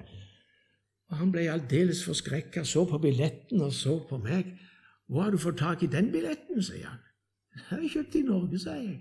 Og 1.09 1.17
Han 1.17 1.31
ble 1.31 1.51
aldeles 1.51 2.03
forskrekka, 2.05 2.63
så 2.63 2.85
på 2.85 2.97
billetten 2.97 3.61
og 3.61 3.73
så 3.73 3.99
på 4.09 4.17
meg. 4.17 4.45
Hvor 5.07 5.23
har 5.23 5.31
du 5.31 5.37
fått 5.37 5.57
tak 5.57 5.83
i 5.83 5.91
den 5.91 6.11
billetten, 6.11 6.63
sier 6.63 6.87
han. 6.87 7.03
Den 7.53 7.61
har 7.67 7.77
jeg 7.81 7.91
kjøpt 7.91 8.15
i 8.15 8.21
Norge, 8.21 8.59
sa 8.59 8.73
jeg. 8.75 8.97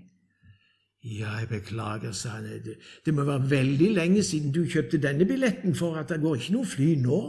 Ja, 1.04 1.32
jeg 1.38 1.48
beklager, 1.48 2.12
sa 2.12 2.28
han. 2.28 2.44
Det, 2.64 2.76
det 3.04 3.14
må 3.14 3.24
være 3.24 3.50
veldig 3.50 3.90
lenge 3.94 4.22
siden 4.22 4.54
du 4.54 4.64
kjøpte 4.66 5.02
denne 5.02 5.26
billetten, 5.26 5.74
for 5.74 5.98
at 5.98 6.08
det 6.08 6.20
går 6.22 6.38
ikke 6.38 6.54
noe 6.54 6.66
fly 6.66 6.94
nå. 7.02 7.20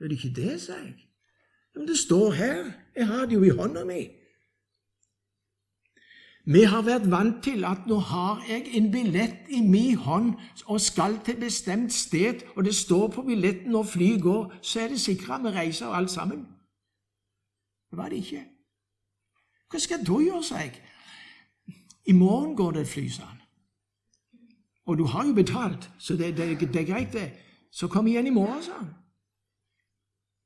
Er 0.00 0.08
det 0.08 0.18
ikke 0.18 0.34
det, 0.42 0.60
sa 0.60 0.78
jeg. 0.82 0.94
Men 1.74 1.86
det 1.88 1.98
står 1.98 2.32
her 2.32 2.72
Jeg 2.96 3.06
har 3.06 3.26
det 3.26 3.34
jo 3.34 3.42
i 3.42 3.54
hånda 3.54 3.84
mi. 3.84 4.00
Vi 6.44 6.62
har 6.62 6.82
vært 6.82 7.10
vant 7.10 7.42
til 7.44 7.64
at 7.64 7.84
nå 7.86 7.98
har 8.10 8.40
jeg 8.48 8.64
en 8.74 8.88
billett 8.90 9.50
i 9.54 9.60
min 9.62 9.96
hånd 9.96 10.32
og 10.66 10.80
skal 10.80 11.18
til 11.24 11.36
bestemt 11.38 11.92
sted, 11.92 12.42
og 12.56 12.64
det 12.64 12.74
står 12.74 13.08
på 13.14 13.22
billetten 13.22 13.70
når 13.70 13.82
flyet 13.82 14.22
går, 14.22 14.54
så 14.62 14.80
er 14.80 14.88
det 14.88 15.00
sikra 15.00 15.38
vi 15.38 15.52
reiser 15.54 15.86
og 15.86 15.96
alt 15.96 16.10
sammen. 16.10 16.46
Det 17.90 17.98
var 17.98 18.08
det 18.08 18.16
ikke. 18.16 18.44
Hva 19.70 19.78
skal 19.78 19.98
jeg 19.98 20.06
da 20.06 20.18
gjøre, 20.22 20.44
sa 20.44 20.62
jeg. 20.62 20.80
I 22.06 22.12
morgen 22.12 22.56
går 22.56 22.70
det 22.70 22.80
et 22.86 22.88
fly, 22.88 23.08
sa 23.08 23.24
han. 23.24 23.40
Og 24.86 24.98
du 24.98 25.04
har 25.04 25.26
jo 25.26 25.34
betalt, 25.34 25.90
så 25.98 26.16
det, 26.16 26.36
det, 26.36 26.58
det 26.60 26.80
er 26.80 26.86
greit, 26.86 27.12
det. 27.12 27.32
Så 27.70 27.88
kom 27.88 28.06
igjen 28.06 28.26
i 28.26 28.34
morgen, 28.34 28.62
sa 28.62 28.78
han. 28.78 28.94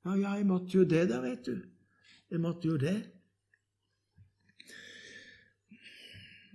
Ja, 0.04 0.14
ja, 0.14 0.34
jeg 0.36 0.46
måtte 0.46 0.76
jo 0.76 0.84
det, 0.84 1.08
da, 1.08 1.20
vet 1.20 1.46
du. 1.46 1.54
Jeg 2.30 2.40
måtte 2.40 2.68
jo 2.68 2.76
det. 2.76 2.98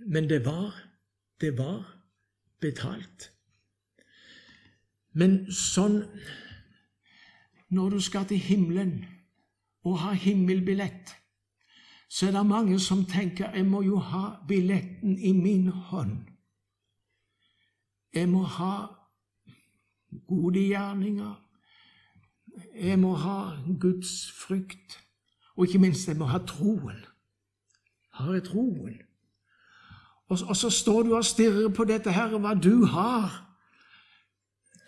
Men 0.06 0.28
det 0.28 0.44
var 0.44 0.86
Det 1.40 1.58
var 1.58 1.84
betalt. 2.60 3.32
Men 5.12 5.46
sånn 5.52 6.02
Når 7.70 7.90
du 7.90 8.00
skal 8.00 8.26
til 8.28 8.38
himmelen 8.38 9.06
og 9.84 9.98
ha 9.98 10.12
himmelbillett, 10.12 11.16
så 12.08 12.26
er 12.26 12.30
det 12.30 12.46
mange 12.46 12.78
som 12.80 13.04
tenker 13.04 13.54
jeg 13.54 13.66
må 13.66 13.82
jo 13.82 13.98
ha 13.98 14.36
billetten 14.48 15.18
i 15.18 15.32
min 15.32 15.68
hånd. 15.68 16.18
Jeg 18.14 18.28
må 18.28 18.42
ha 18.42 18.86
gode 20.26 20.60
gjerninger. 20.66 21.34
Jeg 22.74 22.98
må 22.98 23.14
ha 23.14 23.56
Guds 23.80 24.32
frykt. 24.32 24.98
Og 25.56 25.66
ikke 25.66 25.78
minst, 25.78 26.08
jeg 26.08 26.16
må 26.16 26.24
ha 26.24 26.38
troen. 26.38 27.04
Har 28.10 28.32
jeg 28.32 28.44
troen? 28.44 28.98
Og, 30.28 30.38
og 30.48 30.56
så 30.56 30.70
står 30.70 31.02
du 31.02 31.14
og 31.16 31.24
stirrer 31.24 31.68
på 31.68 31.84
dette 31.84 32.12
her, 32.12 32.38
hva 32.38 32.54
du 32.54 32.84
har. 32.84 33.46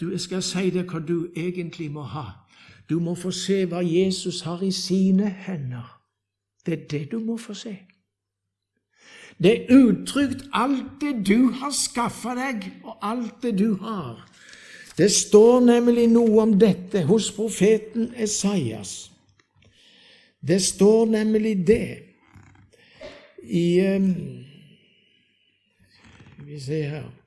Du, 0.00 0.10
jeg 0.10 0.20
skal 0.20 0.42
si 0.42 0.70
deg 0.74 0.90
hva 0.90 0.98
du 0.98 1.32
egentlig 1.36 1.90
må 1.92 2.02
ha. 2.02 2.41
Du 2.88 2.98
må 2.98 3.14
få 3.14 3.30
se 3.30 3.64
hva 3.64 3.80
Jesus 3.84 4.42
har 4.46 4.62
i 4.62 4.70
sine 4.70 5.30
hender. 5.46 5.98
Det 6.66 6.72
er 6.72 6.86
det 6.90 7.02
du 7.12 7.18
må 7.18 7.36
få 7.36 7.54
se. 7.54 7.76
Det 9.42 9.52
er 9.52 9.74
uttrykt 9.74 10.44
alt 10.52 11.00
det 11.00 11.14
du 11.26 11.50
har 11.50 11.72
skaffa 11.74 12.34
deg, 12.38 12.68
og 12.84 12.98
alt 13.02 13.42
det 13.42 13.58
du 13.58 13.74
har. 13.80 14.28
Det 14.98 15.08
står 15.10 15.60
nemlig 15.64 16.06
noe 16.12 16.42
om 16.42 16.52
dette 16.60 17.02
hos 17.08 17.30
profeten 17.32 18.12
Esaias. 18.16 19.10
Det 20.42 20.60
står 20.62 21.06
nemlig 21.06 21.56
det 21.66 21.98
i 23.42 23.80
um, 23.96 24.14
vi 26.46 26.60
se 26.60 26.82
her 26.82 27.21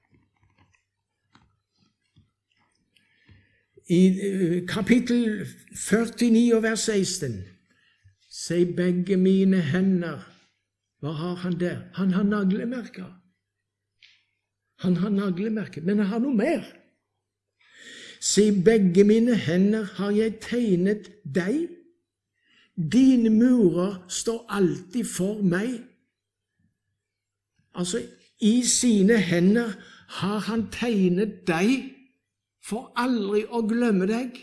I 3.87 4.05
eh, 4.07 4.67
kapittel 4.67 5.45
49 5.75 6.55
og 6.55 6.63
vers 6.63 6.87
16 6.89 7.35
sier 8.31 8.71
begge 8.75 9.17
mine 9.17 9.61
hender 9.61 10.23
Hva 11.03 11.11
har 11.13 11.35
han 11.43 11.59
der? 11.59 11.83
Han 11.93 12.11
har 12.15 12.23
naglemerker. 12.23 13.11
Han 14.81 14.95
har 14.97 15.09
naglemerker, 15.09 15.83
men 15.85 15.99
han 15.99 16.07
har 16.07 16.19
noe 16.23 16.33
mer. 16.33 16.63
Si 18.19 18.47
begge 18.65 19.03
mine 19.05 19.35
hender 19.37 19.85
har 19.99 20.15
jeg 20.15 20.39
tegnet 20.41 21.11
deg. 21.35 21.67
Dine 22.75 23.29
murer 23.29 23.99
står 24.09 24.47
alltid 24.49 25.05
for 25.05 25.43
meg. 25.45 25.83
Altså, 27.75 28.01
i 28.41 28.63
sine 28.63 29.19
hender 29.21 29.77
har 30.17 30.39
han 30.49 30.65
tegnet 30.73 31.43
deg 31.47 31.94
for 32.65 32.91
aldri 32.97 33.45
å 33.45 33.61
glemme 33.67 34.07
deg. 34.09 34.37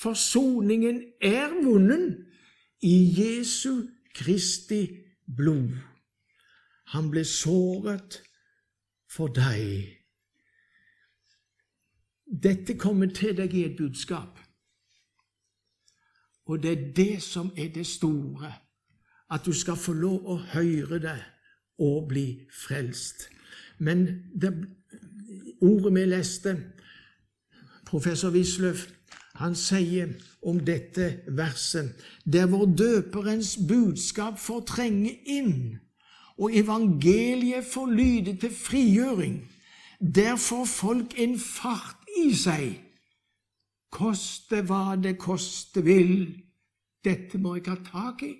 Forsoningen 0.00 1.02
er 1.20 1.52
vunnet 1.62 2.22
i 2.82 2.94
Jesu 3.18 3.88
Kristi 4.16 4.84
blod. 5.26 5.76
Han 6.92 7.10
ble 7.12 7.24
såret 7.28 8.20
for 9.12 9.32
deg. 9.32 9.98
Dette 12.32 12.78
kommer 12.80 13.12
til 13.12 13.36
deg 13.36 13.54
i 13.54 13.66
et 13.68 13.76
budskap. 13.76 14.40
Og 16.48 16.62
det 16.62 16.72
er 16.72 16.92
det 16.96 17.22
som 17.22 17.52
er 17.56 17.68
det 17.72 17.86
store, 17.86 18.50
at 19.30 19.44
du 19.46 19.52
skal 19.56 19.76
få 19.76 19.92
lov 19.96 20.26
å 20.28 20.36
høre 20.52 20.98
det 21.00 21.18
og 21.80 22.08
bli 22.08 22.26
frelst. 22.52 23.28
Men 23.78 24.04
det, 24.34 24.52
ordet 25.62 25.94
vi 25.94 26.04
leste, 26.08 26.56
professor 27.92 28.32
Wisløff, 28.32 28.86
han 29.36 29.54
sier 29.56 30.12
om 30.48 30.60
dette 30.64 31.22
verset 31.36 31.92
der 32.24 32.46
hvor 32.48 32.64
døperens 32.64 33.54
budskap 33.68 34.38
får 34.40 34.62
trenge 34.70 35.12
inn, 35.28 35.76
og 36.40 36.56
evangeliet 36.56 37.68
får 37.68 37.90
lyde 37.92 38.36
til 38.40 38.54
frigjøring, 38.56 39.36
der 40.00 40.36
får 40.40 40.64
folk 40.64 41.18
en 41.20 41.36
fart 41.38 42.08
i 42.24 42.30
seg. 42.36 42.80
Koste 43.92 44.62
hva 44.64 44.96
det 44.96 45.18
koste 45.20 45.84
vil. 45.84 46.16
Dette 47.04 47.38
må 47.38 47.58
jeg 47.58 47.68
ha 47.68 47.76
tak 47.84 48.24
i. 48.24 48.32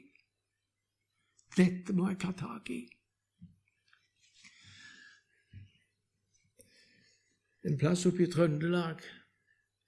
Dette 1.57 1.93
må 1.93 2.09
jeg 2.09 2.21
ha 2.25 2.33
tak 2.41 2.73
i. 2.73 2.81
en 7.65 7.79
plass 7.79 8.07
oppe 8.07 8.25
i 8.27 8.31
Trøndelag. 8.31 9.03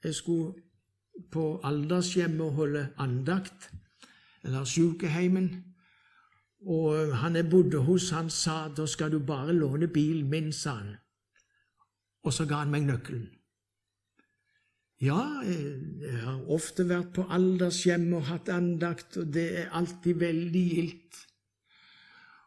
Jeg 0.05 0.15
skulle 0.15 0.55
på 1.33 1.61
aldershjemmet 1.65 2.53
holde 2.53 2.89
andakt, 2.99 3.71
eller 4.45 4.65
sykeheimen. 4.65 5.49
Og 6.67 7.17
han 7.17 7.37
jeg 7.37 7.51
bodde 7.51 7.81
hos, 7.85 8.11
han 8.11 8.31
sa 8.31 8.69
da 8.69 8.87
skal 8.89 9.13
du 9.13 9.19
bare 9.19 9.53
låne 9.53 9.89
bilen 9.89 10.29
min, 10.31 10.53
sa 10.53 10.79
han. 10.81 10.95
Og 12.25 12.33
så 12.33 12.47
ga 12.49 12.63
han 12.65 12.73
meg 12.73 12.87
nøkkelen. 12.89 13.27
Ja, 15.05 15.21
jeg 15.45 16.21
har 16.23 16.45
ofte 16.55 16.87
vært 16.89 17.13
på 17.17 17.27
aldershjem 17.29 18.07
og 18.17 18.29
hatt 18.31 18.49
andakt, 18.49 19.19
og 19.21 19.33
det 19.35 19.49
er 19.65 19.73
alltid 19.77 20.21
veldig 20.23 20.63
gildt. 20.71 21.19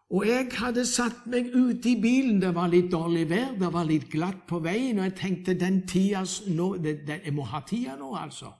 Og 0.09 0.23
jeg 0.23 0.47
hadde 0.55 0.85
satt 0.87 1.25
meg 1.27 1.49
ute 1.51 1.89
i 1.91 1.97
bilen, 1.99 2.39
det 2.39 2.53
var 2.55 2.69
litt 2.71 2.87
dårlig 2.93 3.25
vær, 3.27 3.57
det 3.59 3.71
var 3.73 3.87
litt 3.89 4.05
glatt 4.11 4.45
på 4.47 4.61
veien, 4.63 5.01
og 5.01 5.09
jeg 5.09 5.15
tenkte 5.19 5.57
den 5.59 5.81
tida 5.87 6.21
nå, 6.47 6.77
det, 6.79 7.01
det, 7.07 7.21
Jeg 7.25 7.35
må 7.35 7.43
ha 7.43 7.59
tida 7.67 7.97
nå, 7.99 8.13
altså. 8.15 8.53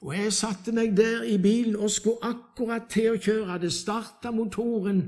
Og 0.00 0.14
jeg 0.16 0.32
satte 0.32 0.72
meg 0.72 0.94
der 0.96 1.26
i 1.28 1.36
bilen 1.38 1.76
og 1.76 1.90
skulle 1.92 2.24
akkurat 2.24 2.86
til 2.88 3.10
å 3.12 3.18
kjøre. 3.20 3.50
Hadde 3.52 3.68
starta 3.70 4.32
motoren. 4.32 5.02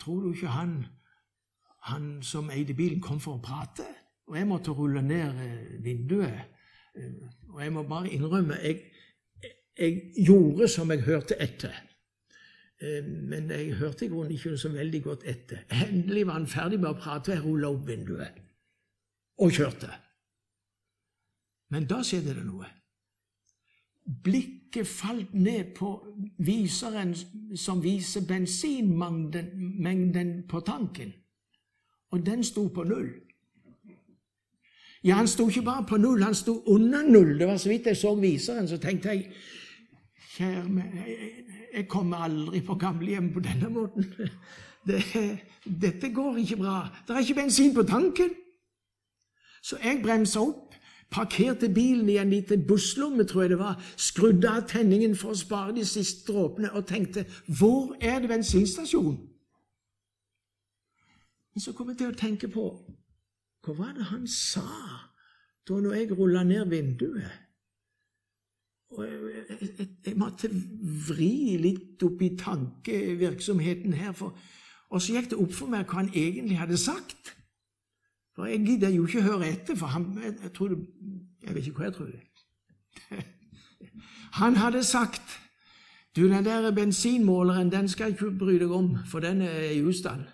Tror 0.00 0.20
du 0.20 0.34
ikke 0.34 0.52
han, 0.52 0.74
han 1.88 2.10
som 2.22 2.50
eide 2.52 2.76
bilen, 2.76 3.00
kom 3.00 3.20
for 3.20 3.38
å 3.38 3.44
prate? 3.44 3.86
Og 4.28 4.36
jeg 4.36 4.48
måtte 4.50 4.74
rulle 4.76 5.00
ned 5.02 5.40
eh, 5.46 5.78
vinduet. 5.80 6.52
Eh, 6.92 7.24
og 7.54 7.64
jeg 7.64 7.72
må 7.72 7.86
bare 7.88 8.12
innrømme 8.12 8.60
jeg, 8.60 8.84
jeg 9.80 10.26
gjorde 10.28 10.68
som 10.68 10.92
jeg 10.92 11.06
hørte 11.08 11.40
etter. 11.40 11.72
Eh, 12.82 13.04
men 13.04 13.50
jeg 13.50 13.74
hørte 13.78 14.04
i 14.04 14.08
grunnen 14.08 14.32
ikke 14.34 14.56
så 14.58 14.68
veldig 14.68 15.02
godt 15.02 15.22
etter. 15.30 15.58
Endelig 15.70 16.26
var 16.26 16.32
han 16.40 16.46
ferdig 16.50 16.80
med 16.80 16.90
å 16.90 16.98
prate, 16.98 17.30
og 17.30 17.36
jeg 17.36 17.44
rulla 17.44 17.68
opp 17.70 17.88
vinduet 17.88 18.32
og 19.42 19.52
kjørte. 19.54 19.90
Men 21.72 21.86
da 21.88 22.02
skjedde 22.04 22.34
det 22.36 22.44
noe. 22.46 22.66
Blikket 24.24 24.86
falt 24.86 25.34
ned 25.34 25.64
på 25.76 26.06
viseren 26.42 27.14
som 27.56 27.84
viser 27.84 28.20
bensinmengden 28.26 30.42
på 30.50 30.60
tanken, 30.66 31.12
og 32.10 32.26
den 32.26 32.44
sto 32.44 32.68
på 32.68 32.84
null. 32.84 33.12
Ja, 35.04 35.14
han 35.18 35.28
sto 35.30 35.48
ikke 35.48 35.62
bare 35.66 35.86
på 35.86 35.96
null, 35.98 36.22
han 36.22 36.34
sto 36.34 36.62
under 36.66 37.02
null. 37.02 37.38
Det 37.38 37.46
var 37.46 37.56
så 37.56 37.68
vidt 37.68 37.86
jeg 37.86 37.96
så 37.96 38.14
viseren, 38.14 38.68
så 38.68 38.78
tenkte 38.78 39.08
jeg 39.08 39.32
Kjære 40.32 40.68
meg, 40.72 40.92
jeg 41.74 41.88
kommer 41.88 42.16
aldri 42.26 42.60
på 42.60 42.74
gamlehjem 42.74 43.32
på 43.32 43.40
denne 43.40 43.70
måten. 43.72 44.14
Det, 44.86 44.98
dette 45.64 46.08
går 46.10 46.36
ikke 46.42 46.56
bra. 46.56 46.88
Det 47.06 47.14
er 47.14 47.18
ikke 47.18 47.34
bensin 47.34 47.74
på 47.74 47.82
tanken. 47.82 48.30
Så 49.62 49.76
jeg 49.82 50.00
bremsa 50.02 50.40
opp, 50.42 50.74
parkerte 51.10 51.68
bilen 51.68 52.08
i 52.08 52.16
en 52.18 52.30
liten 52.30 52.66
busslomme, 52.66 53.24
tror 53.24 53.42
jeg 53.42 53.50
det 53.50 53.58
var, 53.58 53.76
skrudde 53.96 54.50
av 54.50 54.64
tenningen 54.68 55.14
for 55.16 55.32
å 55.32 55.38
spare 55.38 55.76
de 55.76 55.84
siste 55.86 56.32
dråpene 56.32 56.72
og 56.72 56.86
tenkte 56.88 57.26
hvor 57.46 57.94
er 58.00 58.18
det 58.24 58.32
bensinstasjon? 58.32 59.20
Men 61.54 61.60
så 61.60 61.76
kom 61.76 61.92
jeg 61.92 62.00
til 62.00 62.10
å 62.10 62.18
tenke 62.18 62.48
på 62.50 62.66
hva 63.62 63.74
var 63.78 63.94
det 63.94 64.08
han 64.10 64.26
sa 64.26 64.66
da 65.68 65.78
når 65.78 65.94
jeg 65.94 66.16
rulla 66.18 66.42
ned 66.42 66.66
vinduet? 66.72 67.41
Og 68.92 69.04
jeg, 69.06 69.44
jeg, 69.60 69.88
jeg 70.06 70.16
måtte 70.20 70.50
vri 71.08 71.56
litt 71.60 72.02
opp 72.04 72.22
i 72.22 72.32
tankevirksomheten 72.38 73.94
her, 73.96 74.12
for, 74.16 74.36
og 74.92 75.00
så 75.00 75.16
gikk 75.16 75.30
det 75.32 75.38
opp 75.40 75.54
for 75.56 75.72
meg 75.72 75.86
hva 75.88 76.02
han 76.02 76.10
egentlig 76.12 76.58
hadde 76.60 76.80
sagt. 76.80 77.32
For 78.36 78.48
jeg 78.48 78.64
gidder 78.66 78.92
jo 78.92 79.06
ikke 79.06 79.24
høre 79.24 79.48
etter, 79.48 79.76
for 79.76 79.92
han, 79.92 80.10
jeg, 80.20 80.34
jeg, 80.42 80.52
tror 80.56 80.74
jeg 80.76 81.54
vet 81.54 81.66
ikke 81.66 81.78
hva 81.80 81.88
jeg 81.88 81.96
tror. 81.98 82.12
Han 84.40 84.56
hadde 84.56 84.84
sagt 84.84 85.38
du, 86.16 86.28
den 86.28 86.44
der 86.44 86.70
bensinmåleren 86.76 87.72
den 87.72 87.88
skal 87.88 88.10
jeg 88.10 88.18
ikke 88.18 88.38
bry 88.38 88.58
deg 88.60 88.72
om, 88.72 88.96
for 89.08 89.24
den 89.24 89.40
er 89.40 89.70
i 89.72 89.82
ustand. 89.84 90.26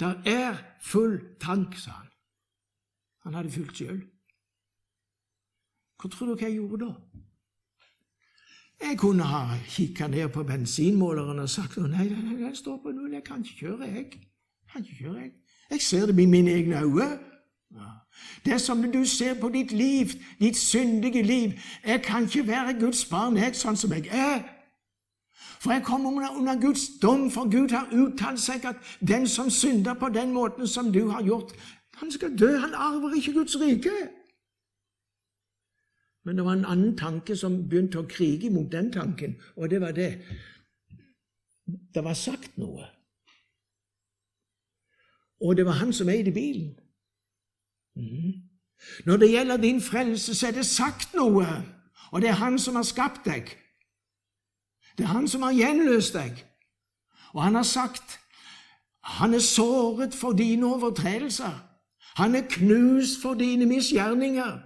Der 0.00 0.20
er 0.28 0.56
full 0.80 1.20
tank, 1.40 1.76
sa 1.76 1.90
han. 1.90 2.08
Han 3.24 3.34
hadde 3.34 3.50
fylt 3.50 3.76
sjøl. 3.76 4.02
Hva 6.02 6.08
tror 6.10 6.34
dere 6.34 6.48
jeg 6.48 6.54
gjorde 6.58 6.86
da? 6.86 6.92
Jeg 8.82 8.98
kunne 8.98 9.22
ha 9.22 9.58
kikka 9.68 10.06
ned 10.06 10.28
på 10.28 10.42
bensinmåleren 10.42 11.38
og 11.38 11.50
sagt 11.50 11.76
å 11.78 11.86
nei, 11.86 12.08
den, 12.08 12.54
står 12.56 12.80
på 12.82 12.90
null, 12.90 13.12
jeg 13.14 13.22
kan 13.24 13.44
ikke 13.44 13.58
kjøre, 13.60 13.90
jeg. 13.94 14.08
kan 14.72 14.82
ikke 14.82 14.96
kjøre, 15.04 15.20
jeg. 15.20 15.30
Jeg 15.70 15.80
ser 15.80 16.06
det 16.06 16.14
med 16.14 16.26
mine 16.26 16.50
egne 16.50 16.80
øyne. 16.82 17.18
Det 18.44 18.60
som 18.60 18.82
du 18.92 19.04
ser 19.04 19.38
på 19.40 19.48
ditt 19.48 19.72
liv, 19.72 20.10
ditt 20.40 20.56
syndige 20.56 21.22
liv 21.22 21.52
Jeg 21.86 22.02
kan 22.02 22.22
ikke 22.22 22.46
være 22.46 22.74
Guds 22.80 23.04
barn, 23.04 23.36
jeg, 23.36 23.54
sånn 23.56 23.78
som 23.78 23.92
jeg 23.94 24.10
er. 24.10 24.42
For 25.62 25.72
jeg 25.72 25.84
kommer 25.86 26.10
under, 26.10 26.34
under 26.34 26.60
Guds 26.60 26.88
dom, 27.02 27.30
for 27.30 27.46
Gud 27.46 27.70
har 27.70 27.86
uttalt 27.94 28.40
seg 28.40 28.66
at 28.66 28.82
den 29.00 29.28
som 29.28 29.50
synder 29.50 29.94
på 29.94 30.08
den 30.08 30.34
måten 30.34 30.66
som 30.66 30.90
du 30.92 31.08
har 31.08 31.22
gjort, 31.22 31.54
han 31.96 32.10
skal 32.10 32.34
dø. 32.38 32.50
Han 32.58 32.74
arver 32.74 33.14
ikke 33.14 33.32
Guds 33.32 33.56
rike. 33.60 33.94
Men 36.24 36.36
det 36.36 36.44
var 36.44 36.52
en 36.52 36.64
annen 36.64 36.96
tanke 36.96 37.36
som 37.36 37.68
begynte 37.68 37.98
å 37.98 38.08
krige 38.08 38.50
mot 38.50 38.70
den 38.72 38.92
tanken, 38.92 39.34
og 39.56 39.70
det 39.70 39.80
var 39.80 39.92
det. 39.92 40.10
Det 41.66 42.04
var 42.04 42.14
sagt 42.14 42.58
noe. 42.58 42.86
Og 45.42 45.56
det 45.56 45.66
var 45.66 45.80
han 45.82 45.92
som 45.92 46.08
eide 46.08 46.32
bilen. 46.32 46.78
Mm. 47.96 48.32
Når 49.06 49.16
det 49.16 49.30
gjelder 49.30 49.56
din 49.56 49.80
frelse, 49.80 50.34
så 50.34 50.46
er 50.46 50.50
det 50.50 50.66
sagt 50.66 51.14
noe, 51.14 51.46
og 52.12 52.20
det 52.20 52.28
er 52.30 52.38
han 52.38 52.58
som 52.58 52.78
har 52.78 52.86
skapt 52.86 53.26
deg. 53.26 53.50
Det 54.98 55.04
er 55.04 55.14
han 55.14 55.28
som 55.28 55.42
har 55.42 55.52
gjenløst 55.52 56.14
deg. 56.14 56.44
Og 57.32 57.42
han 57.42 57.54
har 57.54 57.66
sagt 57.66 58.18
han 59.02 59.34
er 59.34 59.38
såret 59.38 60.14
for 60.14 60.32
dine 60.32 60.66
overtredelser. 60.66 61.68
Han 62.16 62.34
er 62.34 62.46
knust 62.50 63.22
for 63.22 63.34
dine 63.34 63.66
misgjerninger. 63.66 64.60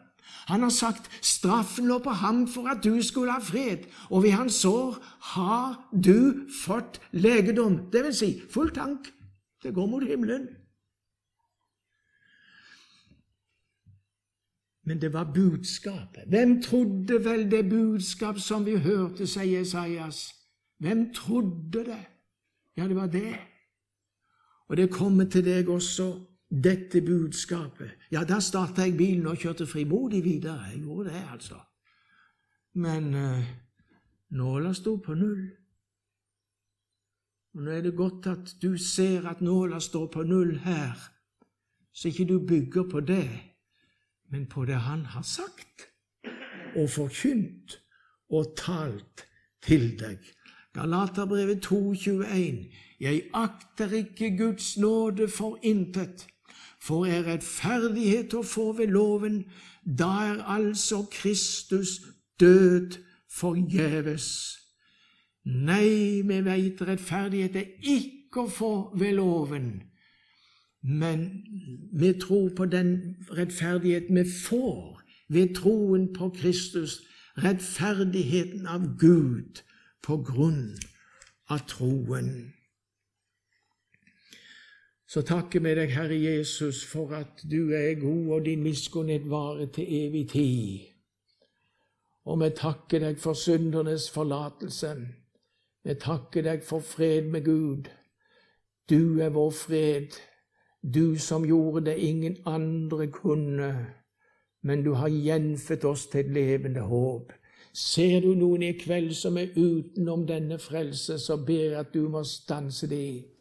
Han 0.47 0.63
har 0.63 0.71
sagt 0.71 1.11
straffen 1.27 1.89
lå 1.91 1.99
på 1.99 2.11
ham 2.11 2.45
for 2.49 2.69
at 2.71 2.85
du 2.85 3.03
skulle 3.03 3.33
ha 3.33 3.43
fred, 3.43 3.89
og 4.11 4.23
ved 4.23 4.31
hans 4.31 4.61
sår 4.63 4.99
har 5.35 5.89
du 5.91 6.47
fått 6.65 7.01
legedom. 7.13 7.91
Det 7.91 8.05
vil 8.05 8.15
si 8.15 8.31
full 8.51 8.71
tank. 8.71 9.11
Det 9.63 9.75
går 9.75 9.87
mot 9.87 10.07
himmelen. 10.07 10.47
Men 14.87 15.01
det 15.01 15.13
var 15.13 15.33
budskapet. 15.35 16.29
Hvem 16.29 16.63
trodde 16.63 17.25
vel 17.25 17.51
det 17.51 17.69
budskap 17.71 18.39
som 18.39 18.67
vi 18.67 18.77
hørte, 18.77 19.27
sier 19.27 19.59
Jesajas? 19.59 20.31
Hvem 20.79 21.09
trodde 21.15 21.83
det? 21.89 22.05
Ja, 22.77 22.87
det 22.87 22.97
var 22.97 23.07
det. 23.07 23.35
Og 24.69 24.77
det 24.77 24.91
kommer 24.91 25.25
til 25.25 25.45
deg 25.45 25.69
også 25.69 26.13
dette 26.51 27.01
budskapet. 27.03 27.91
Ja, 28.11 28.25
da 28.25 28.41
starta 28.41 28.87
jeg 28.87 28.97
bilen 28.97 29.27
og 29.27 29.39
kjørte 29.41 29.67
frimodig 29.67 30.25
videre. 30.25 30.71
Jeg 30.71 30.83
gjorde 30.83 31.11
det, 31.11 31.23
altså. 31.33 31.59
Men 32.75 33.15
eh, 33.15 33.47
nåla 34.31 34.75
sto 34.75 34.97
på 34.97 35.15
null. 35.15 35.47
Og 37.57 37.63
nå 37.65 37.73
er 37.73 37.83
det 37.87 37.97
godt 37.97 38.27
at 38.27 38.55
du 38.63 38.77
ser 38.79 39.27
at 39.29 39.41
nåla 39.41 39.81
står 39.81 40.07
på 40.13 40.23
null 40.23 40.59
her, 40.59 40.97
så 41.93 42.09
ikke 42.09 42.29
du 42.29 42.47
bygger 42.47 42.85
på 42.91 43.01
det, 43.01 43.29
men 44.29 44.47
på 44.47 44.65
det 44.65 44.77
han 44.77 45.07
har 45.07 45.23
sagt 45.23 45.87
og 46.77 46.91
forkynt 46.91 47.79
og 48.29 48.53
talt 48.61 49.25
til 49.65 49.95
deg. 49.99 50.21
Galaterbrevet 50.77 51.65
2,21. 51.65 52.67
Jeg 53.01 53.23
akter 53.33 53.93
ikke 53.93 54.37
Guds 54.37 54.77
nåde 54.77 55.29
for 55.29 55.59
intet. 55.63 56.27
For 56.87 57.07
er 57.11 57.25
rettferdighet 57.27 58.35
å 58.39 58.45
få 58.47 58.71
ved 58.79 58.93
loven, 58.95 59.41
da 59.83 60.11
er 60.29 60.45
altså 60.57 61.03
Kristus 61.11 61.99
død 62.41 63.01
forgjeves. 63.33 64.29
Nei, 65.47 66.23
vi 66.27 66.39
veit 66.47 66.83
rettferdighet 66.83 67.59
er 67.59 67.73
ikke 67.83 68.47
å 68.47 68.53
få 68.53 68.73
ved 68.99 69.17
loven, 69.19 69.71
men 70.83 71.27
vi 71.95 72.13
tror 72.23 72.53
på 72.55 72.67
den 72.71 73.17
rettferdighet 73.35 74.11
vi 74.11 74.25
får 74.31 75.03
ved 75.29 75.55
troen 75.59 76.13
på 76.15 76.31
Kristus, 76.39 77.01
rettferdigheten 77.43 78.67
av 78.67 78.93
Gud 78.99 79.63
på 80.07 80.21
grunn 80.23 80.77
av 81.51 81.67
troen. 81.71 82.56
Så 85.07 85.23
takker 85.23 85.63
vi 85.63 85.75
deg, 85.79 85.93
Herre 85.95 86.17
Jesus, 86.19 86.85
for 86.85 87.15
at 87.15 87.45
du 87.51 87.71
er 87.71 87.95
god, 88.01 88.33
og 88.35 88.45
din 88.45 88.63
miskunnhet 88.63 89.31
varer 89.31 89.67
til 89.67 89.87
evig 89.87 90.29
tid. 90.31 90.79
Og 92.27 92.41
vi 92.41 92.51
takker 92.51 93.05
deg 93.05 93.21
for 93.23 93.39
syndernes 93.39 94.09
forlatelse. 94.11 94.97
Vi 95.87 95.95
takker 95.95 96.43
deg 96.43 96.65
for 96.67 96.83
fred 96.83 97.31
med 97.31 97.45
Gud. 97.45 97.87
Du 98.91 99.21
er 99.23 99.31
vår 99.31 99.51
fred, 99.51 100.19
du 100.83 101.19
som 101.19 101.47
gjorde 101.47 101.85
det 101.87 101.99
ingen 101.99 102.37
andre 102.47 103.07
kunne, 103.07 103.71
men 104.63 104.83
du 104.85 104.93
har 104.95 105.09
gjenfødt 105.09 105.85
oss 105.85 106.07
til 106.07 106.21
et 106.21 106.33
levende 106.35 106.81
håp. 106.81 107.33
Ser 107.73 108.21
du 108.21 108.35
noen 108.35 108.63
i 108.63 108.73
kveld 108.79 109.15
som 109.15 109.39
er 109.39 109.55
utenom 109.55 110.27
denne 110.27 110.59
frelse, 110.59 111.19
så 111.19 111.37
ber 111.37 111.63
jeg 111.63 111.79
at 111.79 111.95
du 111.95 112.09
må 112.09 112.25
stanse 112.25 112.87
det. 112.91 113.36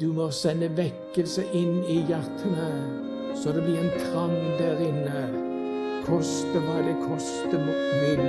Du 0.00 0.06
må 0.12 0.30
sende 0.32 0.70
vekkelse 0.72 1.42
inn 1.52 1.82
i 1.84 1.98
hjertene, 2.08 2.68
så 3.36 3.52
det 3.52 3.64
blir 3.66 3.82
en 3.82 3.90
trang 4.00 4.38
der 4.56 4.80
inne. 4.80 5.24
Koste 6.06 6.62
hva 6.64 6.78
det 6.86 6.96
koste 7.04 7.60
vil. 7.60 8.24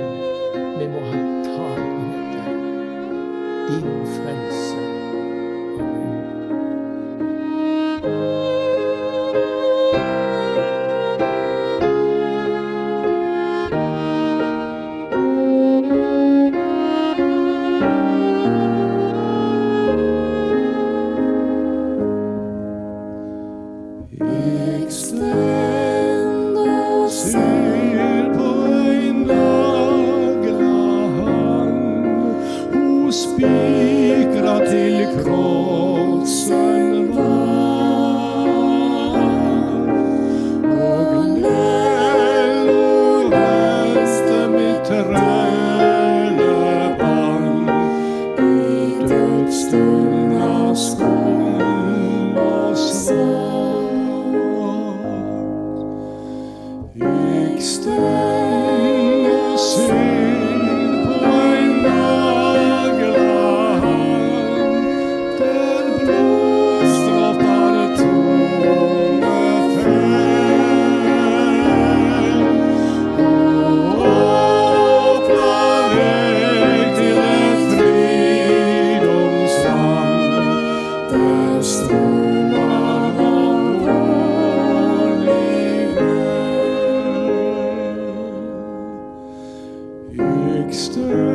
Vi 0.76 0.90
må 0.92 1.06
ha 1.08 1.22
tak 1.48 1.80
i 1.88 2.10
dette. 2.34 2.58
Din 3.70 4.04
frelse. 4.18 4.84
Extend 5.80 6.23
trickster. 90.74 91.33